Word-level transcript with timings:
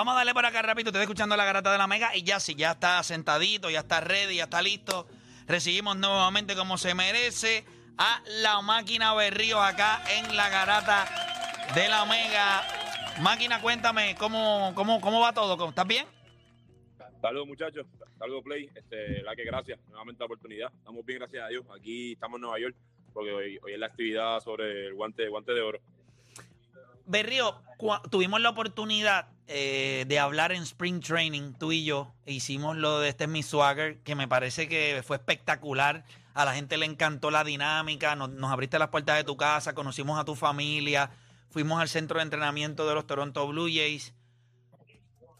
Vamos 0.00 0.14
a 0.14 0.16
darle 0.16 0.32
por 0.32 0.46
acá 0.46 0.62
rápido. 0.62 0.88
Estoy 0.88 1.02
escuchando 1.02 1.36
la 1.36 1.44
garata 1.44 1.70
de 1.70 1.76
la 1.76 1.86
mega 1.86 2.16
y 2.16 2.22
ya 2.22 2.40
sí, 2.40 2.54
ya 2.54 2.70
está 2.70 3.02
sentadito, 3.02 3.68
ya 3.68 3.80
está 3.80 4.00
ready, 4.00 4.36
ya 4.36 4.44
está 4.44 4.62
listo. 4.62 5.06
Recibimos 5.46 5.94
nuevamente 5.98 6.56
como 6.56 6.78
se 6.78 6.94
merece 6.94 7.66
a 7.98 8.22
la 8.40 8.62
máquina 8.62 9.12
Berríos 9.12 9.60
acá 9.60 10.02
en 10.10 10.34
la 10.34 10.48
garata 10.48 11.04
de 11.74 11.86
la 11.86 12.06
mega. 12.06 12.62
Máquina, 13.20 13.60
cuéntame, 13.60 14.16
¿cómo, 14.18 14.72
cómo, 14.74 15.02
cómo 15.02 15.20
va 15.20 15.34
todo? 15.34 15.68
¿Estás 15.68 15.86
bien? 15.86 16.06
Saludos 17.20 17.48
muchachos, 17.48 17.86
saludos 18.18 18.42
Play, 18.42 18.70
este, 18.74 19.22
la 19.22 19.36
que 19.36 19.44
gracias, 19.44 19.78
nuevamente 19.88 20.20
la 20.20 20.24
oportunidad. 20.24 20.72
Estamos 20.78 21.04
bien, 21.04 21.18
gracias 21.18 21.44
a 21.44 21.48
Dios. 21.48 21.66
Aquí 21.78 22.12
estamos 22.12 22.38
en 22.38 22.40
Nueva 22.40 22.58
York, 22.58 22.74
porque 23.12 23.32
hoy, 23.32 23.58
hoy 23.62 23.74
es 23.74 23.78
la 23.78 23.88
actividad 23.88 24.40
sobre 24.40 24.86
el 24.86 24.94
guante, 24.94 25.28
guante 25.28 25.52
de 25.52 25.60
oro. 25.60 25.78
Berrío, 27.10 27.60
tuvimos 28.08 28.40
la 28.40 28.50
oportunidad 28.50 29.26
eh, 29.48 30.04
de 30.06 30.20
hablar 30.20 30.52
en 30.52 30.62
Spring 30.62 31.00
Training, 31.00 31.54
tú 31.54 31.72
y 31.72 31.84
yo. 31.84 32.14
e 32.24 32.32
hicimos 32.32 32.76
lo 32.76 33.00
de 33.00 33.08
este 33.08 33.24
es 33.24 33.30
mi 33.30 33.42
swagger, 33.42 33.98
que 34.04 34.14
me 34.14 34.28
parece 34.28 34.68
que 34.68 35.02
fue 35.04 35.16
espectacular. 35.16 36.04
A 36.34 36.44
la 36.44 36.54
gente 36.54 36.78
le 36.78 36.86
encantó 36.86 37.32
la 37.32 37.42
dinámica. 37.42 38.14
Nos, 38.14 38.30
nos 38.30 38.52
abriste 38.52 38.78
las 38.78 38.90
puertas 38.90 39.16
de 39.16 39.24
tu 39.24 39.36
casa, 39.36 39.74
conocimos 39.74 40.20
a 40.20 40.24
tu 40.24 40.36
familia. 40.36 41.10
Fuimos 41.50 41.80
al 41.80 41.88
centro 41.88 42.18
de 42.18 42.22
entrenamiento 42.22 42.86
de 42.86 42.94
los 42.94 43.08
Toronto 43.08 43.44
Blue 43.48 43.66
Jays. 43.66 44.14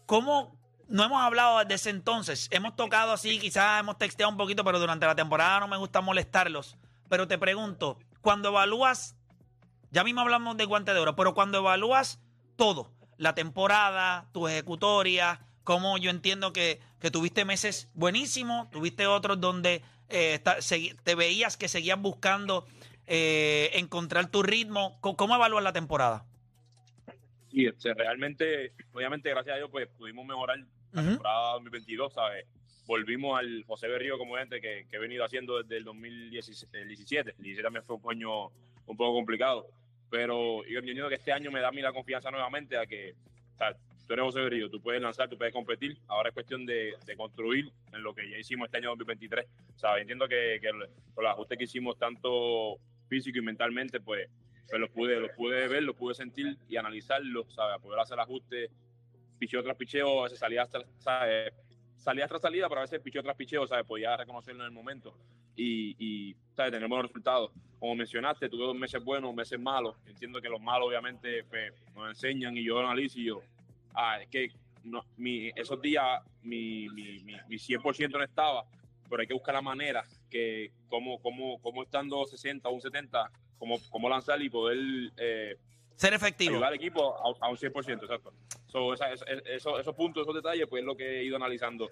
¿Cómo? 0.05 0.59
No 0.89 1.05
hemos 1.05 1.21
hablado 1.21 1.59
desde 1.59 1.75
ese 1.75 1.89
entonces. 1.91 2.49
Hemos 2.51 2.75
tocado 2.75 3.13
así, 3.13 3.39
quizás 3.39 3.79
hemos 3.79 3.97
texteado 3.97 4.29
un 4.29 4.37
poquito, 4.37 4.65
pero 4.65 4.77
durante 4.77 5.05
la 5.05 5.15
temporada 5.15 5.61
no 5.61 5.69
me 5.69 5.77
gusta 5.77 6.01
molestarlos. 6.01 6.75
Pero 7.07 7.29
te 7.29 7.37
pregunto, 7.37 7.97
cuando 8.19 8.49
evalúas 8.49 9.15
ya 9.91 10.03
mismo 10.03 10.21
hablamos 10.21 10.57
de 10.57 10.65
guante 10.65 10.93
de 10.93 10.99
oro, 10.99 11.15
pero 11.15 11.33
cuando 11.33 11.59
evalúas 11.59 12.19
todo, 12.55 12.91
la 13.17 13.35
temporada, 13.35 14.29
tu 14.33 14.47
ejecutoria, 14.47 15.41
como 15.63 15.97
yo 15.97 16.09
entiendo 16.09 16.53
que, 16.53 16.79
que 16.99 17.11
tuviste 17.11 17.45
meses 17.45 17.89
buenísimos, 17.93 18.69
tuviste 18.71 19.05
otros 19.05 19.39
donde 19.39 19.83
eh, 20.09 20.39
te 21.03 21.15
veías 21.15 21.55
que 21.55 21.67
seguías 21.67 22.01
buscando 22.01 22.65
eh, 23.05 23.71
encontrar 23.73 24.27
tu 24.31 24.41
ritmo. 24.43 24.97
¿Cómo, 25.01 25.35
evalúas 25.35 25.63
la 25.63 25.73
temporada? 25.73 26.25
Y 27.51 27.67
este, 27.67 27.93
realmente, 27.93 28.73
obviamente, 28.93 29.29
gracias 29.29 29.55
a 29.55 29.57
Dios, 29.57 29.69
pues 29.69 29.87
pudimos 29.89 30.25
mejorar 30.25 30.57
la 30.93 31.01
Ujú. 31.01 31.09
temporada 31.11 31.53
2022, 31.53 32.13
¿sabes? 32.13 32.45
Volvimos 32.87 33.37
al 33.37 33.63
José 33.65 33.87
Berrío 33.87 34.17
como 34.17 34.35
gente 34.35 34.59
que, 34.59 34.87
que 34.89 34.95
he 34.95 34.99
venido 34.99 35.23
haciendo 35.23 35.61
desde 35.61 35.77
el 35.77 35.83
2017. 35.83 36.81
El 36.81 36.87
17 36.87 37.35
El 37.37 37.43
17 37.43 37.63
también 37.63 37.85
fue 37.85 37.97
un 37.97 38.11
año 38.11 38.45
un 38.85 38.97
poco 38.97 39.13
complicado, 39.13 39.67
pero 40.11 40.63
yo 40.65 40.79
entiendo 40.79 41.07
que 41.07 41.15
este 41.15 41.31
año 41.31 41.49
me 41.49 41.61
da 41.61 41.69
a 41.69 41.71
mí 41.71 41.81
la 41.81 41.93
confianza 41.93 42.29
nuevamente 42.29 42.77
a 42.77 42.85
que, 42.85 43.15
o 43.53 43.57
sea, 43.57 43.73
tú 43.73 44.13
eres 44.13 44.25
José 44.25 44.41
Berrío, 44.41 44.69
tú 44.69 44.81
puedes 44.81 45.01
lanzar, 45.01 45.29
tú 45.29 45.37
puedes 45.37 45.53
competir, 45.53 45.97
ahora 46.09 46.29
es 46.29 46.33
cuestión 46.33 46.65
de, 46.65 46.95
de 47.05 47.15
construir 47.15 47.71
en 47.93 48.03
lo 48.03 48.13
que 48.13 48.29
ya 48.29 48.37
hicimos 48.37 48.65
este 48.65 48.79
año 48.79 48.89
2023, 48.89 49.47
¿sabes? 49.77 50.01
Entiendo 50.01 50.27
que, 50.27 50.59
que 50.61 50.69
los 50.73 51.25
ajustes 51.25 51.57
que 51.57 51.63
hicimos 51.63 51.97
tanto 51.97 52.77
físico 53.07 53.39
y 53.39 53.41
mentalmente, 53.41 54.01
pues 54.01 54.29
pues 54.69 54.79
los 54.79 54.89
pude, 54.89 55.19
los 55.19 55.31
pude 55.31 55.67
ver, 55.67 55.83
los 55.83 55.95
pude 55.97 56.13
sentir 56.13 56.57
y 56.69 56.77
analizarlos, 56.77 57.53
¿sabes? 57.53 57.81
Poder 57.81 57.99
hacer 57.99 58.17
ajustes, 58.19 58.69
picheo 59.37 59.63
tras 59.63 59.75
picheo, 59.75 60.21
a 60.21 60.23
veces 60.23 60.39
salía 60.39 60.65
tras, 60.65 60.85
¿sabes? 60.99 61.53
Salía 61.97 62.27
tras 62.27 62.41
salida, 62.41 62.69
pero 62.69 62.79
a 62.79 62.83
veces 62.83 63.01
picheo 63.01 63.21
tras 63.21 63.35
picheo, 63.35 63.67
¿sabes? 63.67 63.85
Podía 63.85 64.15
reconocerlo 64.15 64.63
en 64.63 64.67
el 64.67 64.71
momento 64.71 65.13
y, 65.55 65.95
y 66.29 66.35
¿sabes? 66.55 66.71
Tener 66.73 66.87
buenos 66.87 67.07
resultados. 67.07 67.51
Como 67.79 67.95
mencionaste, 67.95 68.47
tuve 68.49 68.65
dos 68.65 68.75
meses 68.75 69.03
buenos, 69.03 69.33
meses 69.33 69.59
malos. 69.59 69.95
Entiendo 70.05 70.39
que 70.41 70.49
los 70.49 70.61
malos, 70.61 70.87
obviamente, 70.87 71.43
pues, 71.45 71.73
nos 71.95 72.09
enseñan 72.09 72.55
y 72.57 72.63
yo 72.63 72.79
analizo 72.79 73.19
y 73.19 73.25
yo, 73.25 73.41
ah, 73.95 74.21
es 74.21 74.27
que 74.29 74.51
no, 74.83 75.03
mi, 75.17 75.49
esos 75.55 75.81
días 75.81 76.21
mi, 76.43 76.87
mi, 76.89 77.19
mi, 77.19 77.35
mi 77.47 77.55
100% 77.57 78.11
no 78.11 78.23
estaba, 78.23 78.63
pero 79.09 79.21
hay 79.21 79.27
que 79.27 79.33
buscar 79.33 79.55
la 79.55 79.61
manera 79.61 80.03
que, 80.29 80.71
como, 80.89 81.19
como, 81.19 81.59
como 81.61 81.83
estando 81.83 82.23
60 82.25 82.67
o 82.69 82.71
un 82.71 82.81
70, 82.81 83.31
cómo, 83.57 83.77
cómo 83.89 84.07
lanzar 84.09 84.41
y 84.41 84.49
poder 84.49 84.77
eh, 85.17 85.55
Ser 85.95 86.13
efectivo. 86.13 86.51
ayudar 86.55 86.69
al 86.69 86.75
equipo 86.75 87.15
a, 87.15 87.45
a 87.45 87.49
un 87.49 87.57
100%, 87.57 88.01
exacto. 88.01 88.33
So, 88.67 88.93
esa- 88.93 89.11
esa- 89.11 89.25
eso- 89.25 89.79
esos 89.79 89.95
puntos, 89.95 90.21
esos 90.23 90.35
detalles, 90.35 90.67
pues 90.67 90.81
es 90.81 90.85
lo 90.85 90.95
que 90.95 91.19
he 91.19 91.23
ido 91.25 91.35
analizando 91.35 91.89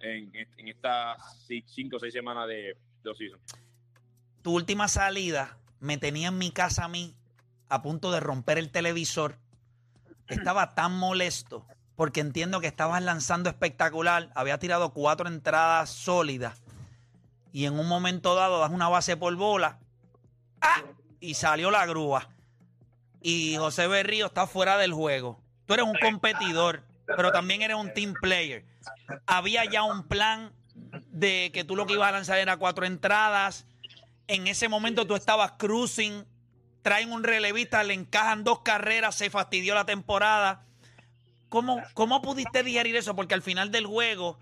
en, 0.00 0.30
en 0.34 0.68
estas 0.68 1.18
ci- 1.48 1.64
cinco 1.66 1.96
o 1.96 2.00
seis 2.00 2.12
semanas 2.12 2.48
de, 2.48 2.76
de 3.14 3.36
tu 4.46 4.52
última 4.52 4.86
salida 4.86 5.58
me 5.80 5.98
tenía 5.98 6.28
en 6.28 6.38
mi 6.38 6.52
casa 6.52 6.84
a 6.84 6.88
mí 6.88 7.16
a 7.68 7.82
punto 7.82 8.12
de 8.12 8.20
romper 8.20 8.58
el 8.58 8.70
televisor. 8.70 9.38
Estaba 10.28 10.76
tan 10.76 10.96
molesto 10.96 11.66
porque 11.96 12.20
entiendo 12.20 12.60
que 12.60 12.68
estabas 12.68 13.02
lanzando 13.02 13.50
espectacular. 13.50 14.30
Había 14.36 14.58
tirado 14.58 14.92
cuatro 14.92 15.26
entradas 15.26 15.90
sólidas 15.90 16.62
y 17.52 17.64
en 17.64 17.76
un 17.76 17.88
momento 17.88 18.36
dado 18.36 18.60
das 18.60 18.70
una 18.70 18.88
base 18.88 19.16
por 19.16 19.34
bola 19.34 19.80
¡ah! 20.60 20.82
y 21.18 21.34
salió 21.34 21.72
la 21.72 21.84
grúa. 21.86 22.28
Y 23.22 23.56
José 23.56 23.88
Berrío 23.88 24.26
está 24.26 24.46
fuera 24.46 24.76
del 24.76 24.92
juego. 24.92 25.40
Tú 25.66 25.74
eres 25.74 25.86
un 25.86 25.96
competidor, 26.00 26.84
pero 27.04 27.32
también 27.32 27.62
eres 27.62 27.76
un 27.76 27.92
team 27.92 28.14
player. 28.20 28.64
Había 29.26 29.64
ya 29.64 29.82
un 29.82 30.06
plan 30.06 30.52
de 31.16 31.50
que 31.52 31.64
tú 31.64 31.76
lo 31.76 31.86
que 31.86 31.94
ibas 31.94 32.10
a 32.10 32.12
lanzar 32.12 32.38
era 32.38 32.58
cuatro 32.58 32.84
entradas. 32.84 33.66
En 34.28 34.46
ese 34.46 34.68
momento 34.68 35.06
tú 35.06 35.14
estabas 35.14 35.52
cruising, 35.52 36.26
traen 36.82 37.10
un 37.10 37.24
relevista, 37.24 37.82
le 37.84 37.94
encajan 37.94 38.44
dos 38.44 38.60
carreras, 38.60 39.14
se 39.14 39.30
fastidió 39.30 39.74
la 39.74 39.86
temporada. 39.86 40.66
¿Cómo, 41.48 41.80
¿Cómo 41.94 42.20
pudiste 42.20 42.62
digerir 42.62 42.96
eso? 42.96 43.16
Porque 43.16 43.34
al 43.34 43.40
final 43.40 43.70
del 43.70 43.86
juego 43.86 44.38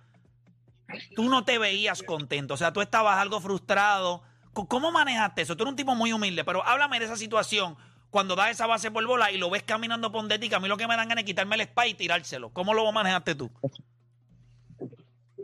tú 1.14 1.28
no 1.28 1.44
te 1.44 1.58
veías 1.58 2.02
contento, 2.02 2.54
o 2.54 2.56
sea, 2.56 2.72
tú 2.72 2.80
estabas 2.80 3.18
algo 3.18 3.40
frustrado. 3.40 4.22
¿Cómo 4.52 4.90
manejaste 4.90 5.42
eso? 5.42 5.56
Tú 5.56 5.62
eres 5.64 5.70
un 5.70 5.76
tipo 5.76 5.94
muy 5.94 6.12
humilde, 6.12 6.44
pero 6.44 6.64
háblame 6.66 6.98
de 6.98 7.06
esa 7.06 7.16
situación 7.16 7.76
cuando 8.10 8.36
das 8.36 8.50
esa 8.50 8.66
base 8.66 8.90
por 8.90 9.04
bola 9.06 9.30
y 9.30 9.38
lo 9.38 9.50
ves 9.50 9.62
caminando 9.62 10.10
por 10.10 10.20
a 10.20 10.60
mí 10.60 10.68
lo 10.68 10.76
que 10.76 10.86
me 10.86 10.96
dan 10.96 11.08
ganas 11.08 11.22
es 11.22 11.26
quitarme 11.26 11.56
el 11.56 11.62
spy 11.62 11.90
y 11.90 11.94
tirárselo. 11.94 12.50
¿Cómo 12.50 12.74
lo 12.74 12.90
manejaste 12.90 13.34
tú? 13.34 13.50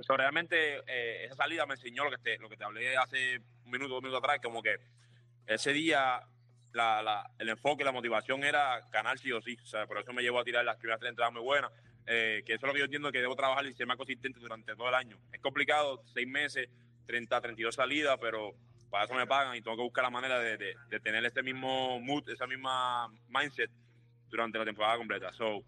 So, 0.02 0.16
realmente 0.16 0.82
eh, 0.86 1.24
esa 1.26 1.34
salida 1.36 1.66
me 1.66 1.74
enseñó 1.74 2.04
lo 2.04 2.10
que 2.10 2.18
te, 2.18 2.38
lo 2.38 2.48
que 2.48 2.56
te 2.56 2.64
hablé 2.64 2.96
hace 2.96 3.38
un 3.64 3.70
minuto, 3.70 3.94
dos 3.94 4.02
minutos 4.02 4.22
atrás, 4.22 4.41
como 4.42 4.62
que 4.62 4.76
ese 5.47 5.72
día 5.72 6.20
la, 6.72 7.02
la- 7.02 7.30
el 7.38 7.48
enfoque, 7.48 7.84
la 7.84 7.92
motivación 7.92 8.44
era 8.44 8.80
ganar 8.92 9.18
sí 9.18 9.32
o 9.32 9.41
sí. 9.42 9.56
O 9.62 9.66
sea, 9.66 9.86
por 9.86 9.98
eso 9.98 10.12
me 10.12 10.22
llevó 10.22 10.41
a 10.41 10.44
tirar 10.44 10.64
las 10.64 10.76
primeras 10.76 11.00
tres 11.00 11.10
entradas 11.10 11.32
muy 11.32 11.42
buenas. 11.42 11.70
eh, 12.06 12.42
que 12.47 12.54
eso 12.54 12.66
es 12.66 12.68
lo 12.68 12.72
que 12.72 12.78
yo 12.80 12.84
entiendo 12.86 13.12
que 13.12 13.20
debo 13.20 13.36
trabajar 13.36 13.64
y 13.66 13.74
ser 13.74 13.86
más 13.86 13.97
consistente 13.97 14.41
durante 14.41 14.74
todo 14.74 14.88
el 14.88 14.94
año. 14.94 15.18
Es 15.32 15.41
complicado, 15.41 16.03
seis 16.12 16.26
meses, 16.26 16.68
30, 17.06 17.41
32 17.41 17.74
salidas, 17.74 18.16
pero 18.20 18.53
para 18.91 19.04
eso 19.04 19.14
me 19.14 19.26
pagan 19.26 19.54
y 19.54 19.60
tengo 19.62 19.76
que 19.76 19.82
buscar 19.82 20.03
la 20.04 20.10
manera 20.10 20.38
de, 20.41 20.56
de- 20.56 20.74
de 20.88 21.00
tener 21.00 21.24
este 21.24 21.42
mismo 21.42 22.00
mood, 22.00 22.28
esa 22.30 22.46
misma 22.48 23.08
mindset 23.28 23.70
durante 24.28 24.58
la 24.58 24.64
temporada 24.64 24.96
completa. 24.96 25.32
So, 25.32 25.62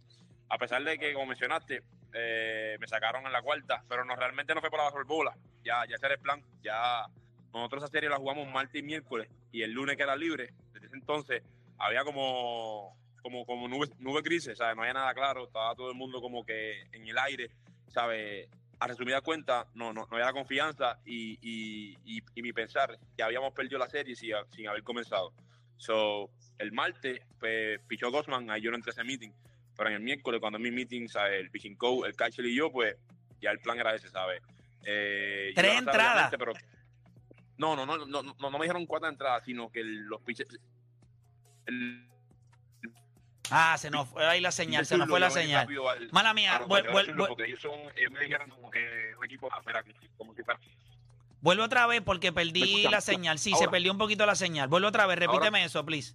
a 0.49 0.58
pesar 0.58 0.82
de 0.82 0.99
que, 0.99 1.12
como 1.12 1.26
mencionaste, 1.26 1.82
eh, 2.12 2.76
me 2.81 2.87
sacaron 2.87 3.26
en 3.26 3.32
la 3.32 3.43
cuarta, 3.43 3.82
pero 3.88 4.05
no 4.05 4.14
realmente 4.17 4.55
no 4.55 4.61
fue 4.61 4.70
por 4.70 4.81
la 4.81 5.05
bola. 5.05 5.37
Ya, 5.64 5.85
ya 5.88 5.97
ese 5.97 6.06
era 6.06 6.14
el 6.14 6.20
plan. 6.20 6.43
Ya 6.62 7.06
nosotros 7.53 7.85
esa 7.85 7.93
serie 7.93 8.09
la 8.09 8.17
jugamos 8.17 8.49
martes 8.49 8.81
y 8.81 8.85
miércoles 8.85 9.29
y 9.50 9.62
el 9.62 9.73
lunes 9.73 9.97
que 9.97 10.03
era 10.03 10.17
libre. 10.17 10.53
Desde 10.73 10.87
ese 10.87 10.97
entonces 10.97 11.43
había 11.79 12.05
como 12.05 12.97
como 13.23 13.47
como 13.47 13.69
nube 13.69 14.23
grises, 14.23 14.59
¿sabes? 14.59 14.75
No 14.75 14.82
había 14.82 14.94
nada 14.94 15.14
claro, 15.14 15.44
estaba 15.44 15.75
todo 15.75 15.91
el 15.91 15.97
mundo 15.97 16.20
como 16.20 16.44
que 16.44 16.82
en 16.93 17.06
el 17.06 17.19
aire, 17.19 17.50
¿sabes? 17.88 18.49
a 18.82 18.87
resumida 18.88 19.20
cuenta, 19.20 19.69
no, 19.75 19.93
no, 19.93 20.09
no 20.11 20.17
había 20.17 20.26
la 20.26 20.32
confianza 20.32 20.99
y, 21.05 21.38
y, 21.41 21.97
y, 22.05 22.20
y 22.35 22.43
mi 22.43 22.53
pensar 22.53 22.99
que 23.17 23.23
habíamos 23.23 23.55
perdido 23.55 23.79
la 23.79 23.88
serie 23.88 24.17
sin, 24.17 24.35
sin 24.50 24.67
haber 24.67 24.82
comenzado. 24.82 25.32
So, 25.76 26.31
el 26.59 26.73
martes, 26.73 27.20
pues, 27.38 27.81
pichó 27.87 28.11
Gosman, 28.11 28.50
ahí 28.50 28.61
yo 28.61 28.70
no 28.73 28.76
entré 28.76 28.91
a 28.91 28.94
ese 28.94 29.05
meeting, 29.05 29.31
pero 29.77 29.89
en 29.91 29.97
el 29.97 30.01
miércoles, 30.03 30.41
cuando 30.41 30.57
en 30.59 30.63
mi 30.63 30.71
meeting, 30.71 31.09
¿sabes? 31.09 31.41
El 31.41 31.51
pitching 31.51 31.77
coach, 31.77 32.07
el 32.07 32.15
catcher 32.17 32.45
y 32.47 32.55
yo, 32.55 32.71
pues, 32.71 32.97
ya 33.41 33.51
el 33.51 33.59
plan 33.61 33.79
era 33.79 33.95
ese, 33.95 34.09
¿sabes? 34.11 34.43
Eh, 34.85 35.53
Tres 35.55 35.79
entradas. 35.79 36.31
Pero, 36.37 36.53
no, 37.59 37.77
no, 37.77 37.87
no, 37.87 37.99
no, 38.07 38.23
no, 38.23 38.35
no 38.39 38.51
me 38.51 38.65
dijeron 38.65 38.87
cuatro 38.87 39.09
entradas, 39.09 39.45
sino 39.45 39.71
que 39.71 39.81
el- 39.81 40.05
los 40.05 40.21
pitchers... 40.23 40.59
El, 41.67 42.09
Ah, 43.51 43.77
se 43.77 43.91
nos 43.91 44.09
fue 44.09 44.25
ahí 44.25 44.41
la 44.41 44.51
señal, 44.53 44.87
se 44.87 44.97
nos 44.97 45.09
fue 45.09 45.21
la 45.21 45.29
señal. 45.29 45.69
Mala 46.11 46.33
mía, 46.33 46.57
Ah, 46.57 46.65
vuel- 46.65 46.87
vuel- 46.91 47.15
vuel- 47.15 47.29
porque 47.29 47.45
ellos 47.45 47.61
son, 47.61 47.73
ellos 47.97 48.11
me 48.11 48.21
dijeron 48.21 48.49
como 48.49 48.71
que 48.71 49.13
un 49.19 49.25
equipo 49.25 49.53
afuera, 49.53 49.85
como 50.17 50.35
que 50.35 50.43
para- 50.43 50.59
vuelve 51.43 51.63
otra 51.63 51.87
vez 51.87 52.01
porque 52.01 52.31
¿Me 52.31 52.37
perdí 52.37 52.85
la 52.85 53.01
señal. 53.03 53.39
Sí, 53.39 53.53
se 53.55 53.69
perdió 53.69 53.93
un 53.93 53.99
poquito 53.99 54.25
la 54.25 54.37
señal. 54.37 54.69
Vuelve 54.69 54.87
otra 54.89 55.07
vez, 55.07 55.19
Ahora. 55.19 55.27
repíteme 55.33 55.65
eso, 55.65 55.85
please. 55.85 56.15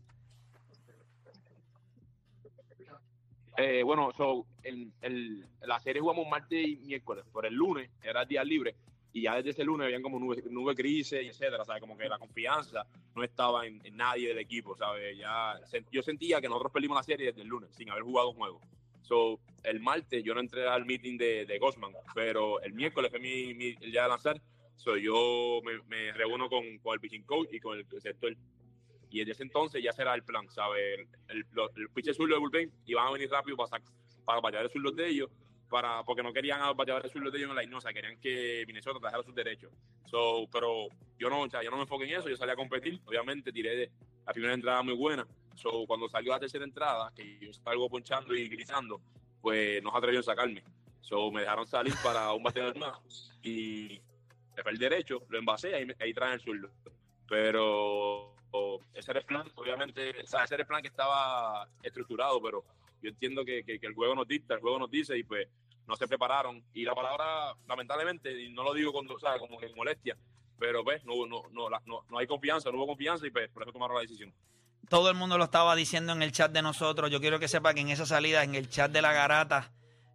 Eh, 3.59 3.81
bueno, 3.83 4.11
so, 4.15 4.45
en, 4.63 4.93
el- 5.01 5.43
la 5.61 5.79
serie 5.79 5.99
jugamos 6.01 6.27
martes 6.29 6.63
y 6.65 6.75
miércoles, 6.77 7.25
por 7.31 7.45
el 7.45 7.55
lunes 7.55 7.89
era 8.03 8.21
el 8.21 8.27
día 8.27 8.43
libre 8.43 8.75
y 9.13 9.21
ya 9.23 9.35
desde 9.35 9.49
ese 9.49 9.63
lunes 9.63 9.85
habían 9.85 10.03
como 10.03 10.19
nubes, 10.19 10.45
nubes 10.51 10.75
grises 10.77 11.25
etcétera, 11.25 11.65
¿sabes? 11.65 11.81
Como 11.81 11.97
que 11.97 12.07
la 12.07 12.19
confianza 12.19 12.85
no 13.15 13.23
estaba 13.23 13.65
en, 13.65 13.81
nadie 13.93 14.27
del 14.27 14.37
equipo, 14.37 14.75
¿sabes? 14.77 15.17
Ya 15.17 15.59
yo 15.91 16.03
sentía 16.03 16.39
que 16.39 16.47
nosotros 16.47 16.71
perdimos 16.71 16.97
la 16.97 17.03
serie 17.03 17.27
desde 17.27 17.41
el 17.41 17.47
lunes 17.47 17.71
sin 17.75 17.89
haber 17.89 18.03
jugado 18.03 18.29
un. 18.29 18.59
So, 19.01 19.39
el 19.63 19.79
martes 19.79 20.23
yo 20.23 20.35
no 20.35 20.41
entré 20.41 20.67
al 20.67 20.85
meeting 20.85 21.17
de, 21.17 21.45
de 21.47 21.57
Gosman, 21.57 21.93
pero 22.13 22.61
el 22.61 22.73
miércoles 22.73 23.09
fue 23.09 23.19
mi, 23.19 23.53
mi- 23.55 23.75
el 23.81 23.91
día 23.91 24.03
de 24.03 24.09
lanzar, 24.09 24.39
so, 24.75 24.97
yo 24.97 25.61
me, 25.63 25.79
me 25.87 26.11
reúno 26.11 26.47
con, 26.49 26.77
con 26.79 26.93
el 26.93 26.99
pitching 26.99 27.23
coach 27.23 27.47
y 27.53 27.59
con 27.59 27.79
el 27.79 27.85
sector 28.01 28.35
y 29.09 29.19
desde 29.19 29.31
ese 29.33 29.43
entonces 29.43 29.83
ya 29.83 29.91
será 29.93 30.13
el 30.13 30.23
plan, 30.23 30.49
¿sabes? 30.49 30.99
El, 31.29 31.37
el, 31.37 31.45
el 31.75 31.89
pitcher 31.89 32.13
zurdo 32.13 32.35
de 32.35 32.39
bullpen 32.39 32.71
iban 32.85 33.07
a 33.07 33.11
venir 33.11 33.29
rápido 33.29 33.57
para, 33.57 33.81
para 34.25 34.41
batear 34.41 34.63
el 34.65 34.69
zurdo 34.69 34.91
de 34.91 35.07
ellos, 35.07 35.29
para, 35.69 36.03
porque 36.03 36.23
no 36.23 36.33
querían 36.33 36.61
a 36.61 36.67
los 36.67 36.75
bateadores 36.77 37.11
zurdos 37.11 37.31
de 37.31 37.39
ellos 37.39 37.49
en 37.49 37.55
la 37.55 37.63
inosa, 37.63 37.93
querían 37.93 38.19
que 38.19 38.63
Minnesota 38.67 38.99
trajera 38.99 39.23
sus 39.23 39.35
derechos. 39.35 39.71
So, 40.05 40.47
pero 40.51 40.87
yo 41.17 41.29
no, 41.29 41.41
o 41.41 41.49
sea, 41.49 41.63
yo 41.63 41.69
no 41.69 41.77
me 41.77 41.83
enfoqué 41.83 42.05
en 42.05 42.19
eso, 42.19 42.29
yo 42.29 42.37
salí 42.37 42.51
a 42.51 42.55
competir, 42.55 42.99
obviamente 43.05 43.51
tiré 43.51 43.75
de, 43.75 43.91
la 44.25 44.33
primera 44.33 44.53
entrada 44.53 44.81
muy 44.83 44.93
buena. 44.93 45.25
So, 45.55 45.85
cuando 45.87 46.07
salió 46.07 46.31
la 46.31 46.39
tercera 46.39 46.63
entrada, 46.63 47.11
que 47.15 47.39
yo 47.39 47.51
salgo 47.53 47.89
ponchando 47.89 48.35
y 48.35 48.47
gritando, 48.47 49.01
pues 49.41 49.81
no 49.81 49.91
se 49.91 49.97
atrevieron 49.97 50.21
a 50.21 50.31
sacarme. 50.31 50.63
So, 51.01 51.31
me 51.31 51.41
dejaron 51.41 51.65
salir 51.65 51.93
para 52.03 52.31
un 52.33 52.43
bateador 52.43 52.77
más 52.77 53.31
y 53.41 53.87
le 54.55 54.63
fue 54.63 54.71
el 54.71 54.77
derecho, 54.77 55.23
lo 55.29 55.39
envasé, 55.39 55.73
ahí, 55.73 55.85
me- 55.85 55.95
ahí 55.99 56.13
traen 56.13 56.33
el 56.33 56.41
zurdo. 56.41 56.69
Pero 57.27 58.36
ese 58.93 59.11
era 59.11 59.19
el 59.19 59.25
plan, 59.25 59.49
obviamente, 59.55 60.15
o 60.23 60.27
sea, 60.27 60.43
ese 60.43 60.55
era 60.55 60.61
el 60.63 60.67
plan 60.67 60.81
que 60.81 60.87
estaba 60.87 61.67
estructurado, 61.83 62.41
pero 62.41 62.63
yo 63.01 63.09
entiendo 63.09 63.43
que, 63.45 63.63
que- 63.63 63.79
el 63.81 63.93
juego 63.93 64.15
nos 64.15 64.27
dicta, 64.27 64.55
el 64.55 64.61
juego 64.61 64.79
nos 64.79 64.89
dice 64.91 65.17
y 65.17 65.23
pues 65.23 65.47
no 65.87 65.95
se 65.95 66.07
prepararon. 66.07 66.63
Y 66.73 66.83
la 66.83 66.95
palabra, 66.95 67.55
lamentablemente, 67.67 68.41
y 68.41 68.49
no 68.49 68.63
lo 68.63 68.73
digo 68.73 68.91
con, 68.91 69.09
o 69.09 69.19
sea, 69.19 69.37
como 69.39 69.57
molestia, 69.75 70.17
pero 70.59 70.83
pues 70.83 71.03
no, 71.05 71.13
no, 71.27 71.43
no, 71.51 71.69
no, 71.85 72.03
no 72.09 72.17
hay 72.17 72.27
confianza, 72.27 72.71
no 72.71 72.77
hubo 72.77 72.87
confianza 72.87 73.27
y 73.27 73.31
pues 73.31 73.49
por 73.49 73.63
eso 73.63 73.71
tomaron 73.71 73.95
la 73.95 74.01
decisión. 74.01 74.33
Todo 74.89 75.09
el 75.09 75.15
mundo 75.15 75.37
lo 75.37 75.43
estaba 75.43 75.75
diciendo 75.75 76.13
en 76.13 76.21
el 76.23 76.31
chat 76.31 76.51
de 76.51 76.61
nosotros. 76.61 77.11
Yo 77.11 77.19
quiero 77.19 77.39
que 77.39 77.47
sepa 77.49 77.73
que 77.73 77.81
en 77.81 77.89
esa 77.89 78.05
salida, 78.05 78.43
en 78.43 78.55
el 78.55 78.69
chat 78.69 78.89
de 78.91 79.01
la 79.01 79.11
garata, 79.13 79.71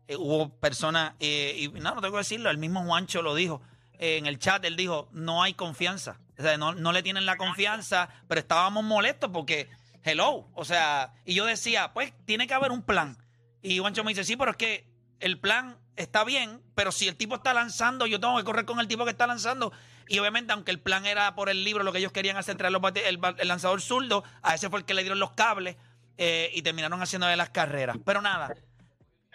eh, 0.09 0.17
hubo 0.17 0.49
personas, 0.59 1.15
eh, 1.21 1.55
y 1.59 1.69
no, 1.69 1.95
no 1.95 2.01
tengo 2.01 2.15
que 2.15 2.19
decirlo, 2.19 2.51
el 2.51 2.59
mismo 2.59 2.83
Juancho 2.85 3.23
lo 3.23 3.35
dijo. 3.35 3.61
eh, 3.99 4.17
en 4.17 4.27
el 4.27 4.39
chat 4.39 4.65
él 4.65 4.75
dijo, 4.77 5.09
no 5.13 5.43
hay 5.43 5.55
confianza. 5.55 6.19
No, 6.59 6.73
no 6.75 6.93
le 6.93 7.03
tienen 7.03 7.27
la 7.27 7.37
confianza, 7.37 8.09
pero 8.29 8.41
estábamos 8.41 8.83
molestos 8.85 9.31
porque, 9.33 9.69
hello, 10.03 10.49
o 10.55 10.65
sea, 10.65 11.13
y 11.25 11.35
yo 11.35 11.45
decía, 11.47 11.93
pues 11.93 12.13
tiene 12.25 12.47
que 12.47 12.55
haber 12.55 12.71
un 12.73 12.83
plan. 12.83 13.17
Y 13.63 13.79
Juancho 13.79 14.03
me 14.05 14.11
dice, 14.11 14.25
sí, 14.25 14.37
pero 14.37 14.51
es 14.53 14.57
que 14.57 14.87
el 15.21 15.39
plan 15.39 15.79
está 15.97 16.25
bien, 16.25 16.61
pero 16.75 16.91
si 16.91 17.07
el 17.07 17.17
tipo 17.17 17.37
está 17.37 17.55
lanzando, 17.55 18.07
yo 18.07 18.19
tengo 18.19 18.37
que 18.39 18.45
correr 18.45 18.65
con 18.65 18.81
el 18.81 18.89
tipo 18.89 19.05
que 19.05 19.11
está 19.13 19.27
lanzando. 19.27 19.73
Y 20.09 20.19
obviamente, 20.19 20.53
aunque 20.53 20.73
el 20.73 20.81
plan 20.81 21.07
era 21.07 21.35
por 21.37 21.49
el 21.49 21.63
libro, 21.63 21.85
lo 21.85 21.93
que 21.93 21.99
ellos 21.99 22.11
querían 22.13 22.37
hacer, 22.37 22.57
traer 22.57 22.73
los 22.73 22.83
bate- 22.83 23.07
el, 23.07 23.19
ba- 23.19 23.37
el 23.39 23.47
lanzador 23.47 23.81
zurdo, 23.81 24.25
a 24.43 24.55
ese 24.55 24.69
fue 24.69 24.81
el 24.81 24.85
que 24.85 24.95
le 24.95 25.03
dieron 25.03 25.21
los 25.21 25.33
cables 25.33 25.77
eh, 26.19 26.51
y 26.55 26.63
terminaron 26.63 27.01
haciendo 27.03 27.27
de 27.29 27.37
las 27.37 27.51
carreras. 27.51 27.97
Pero 28.05 28.21
nada. 28.21 28.53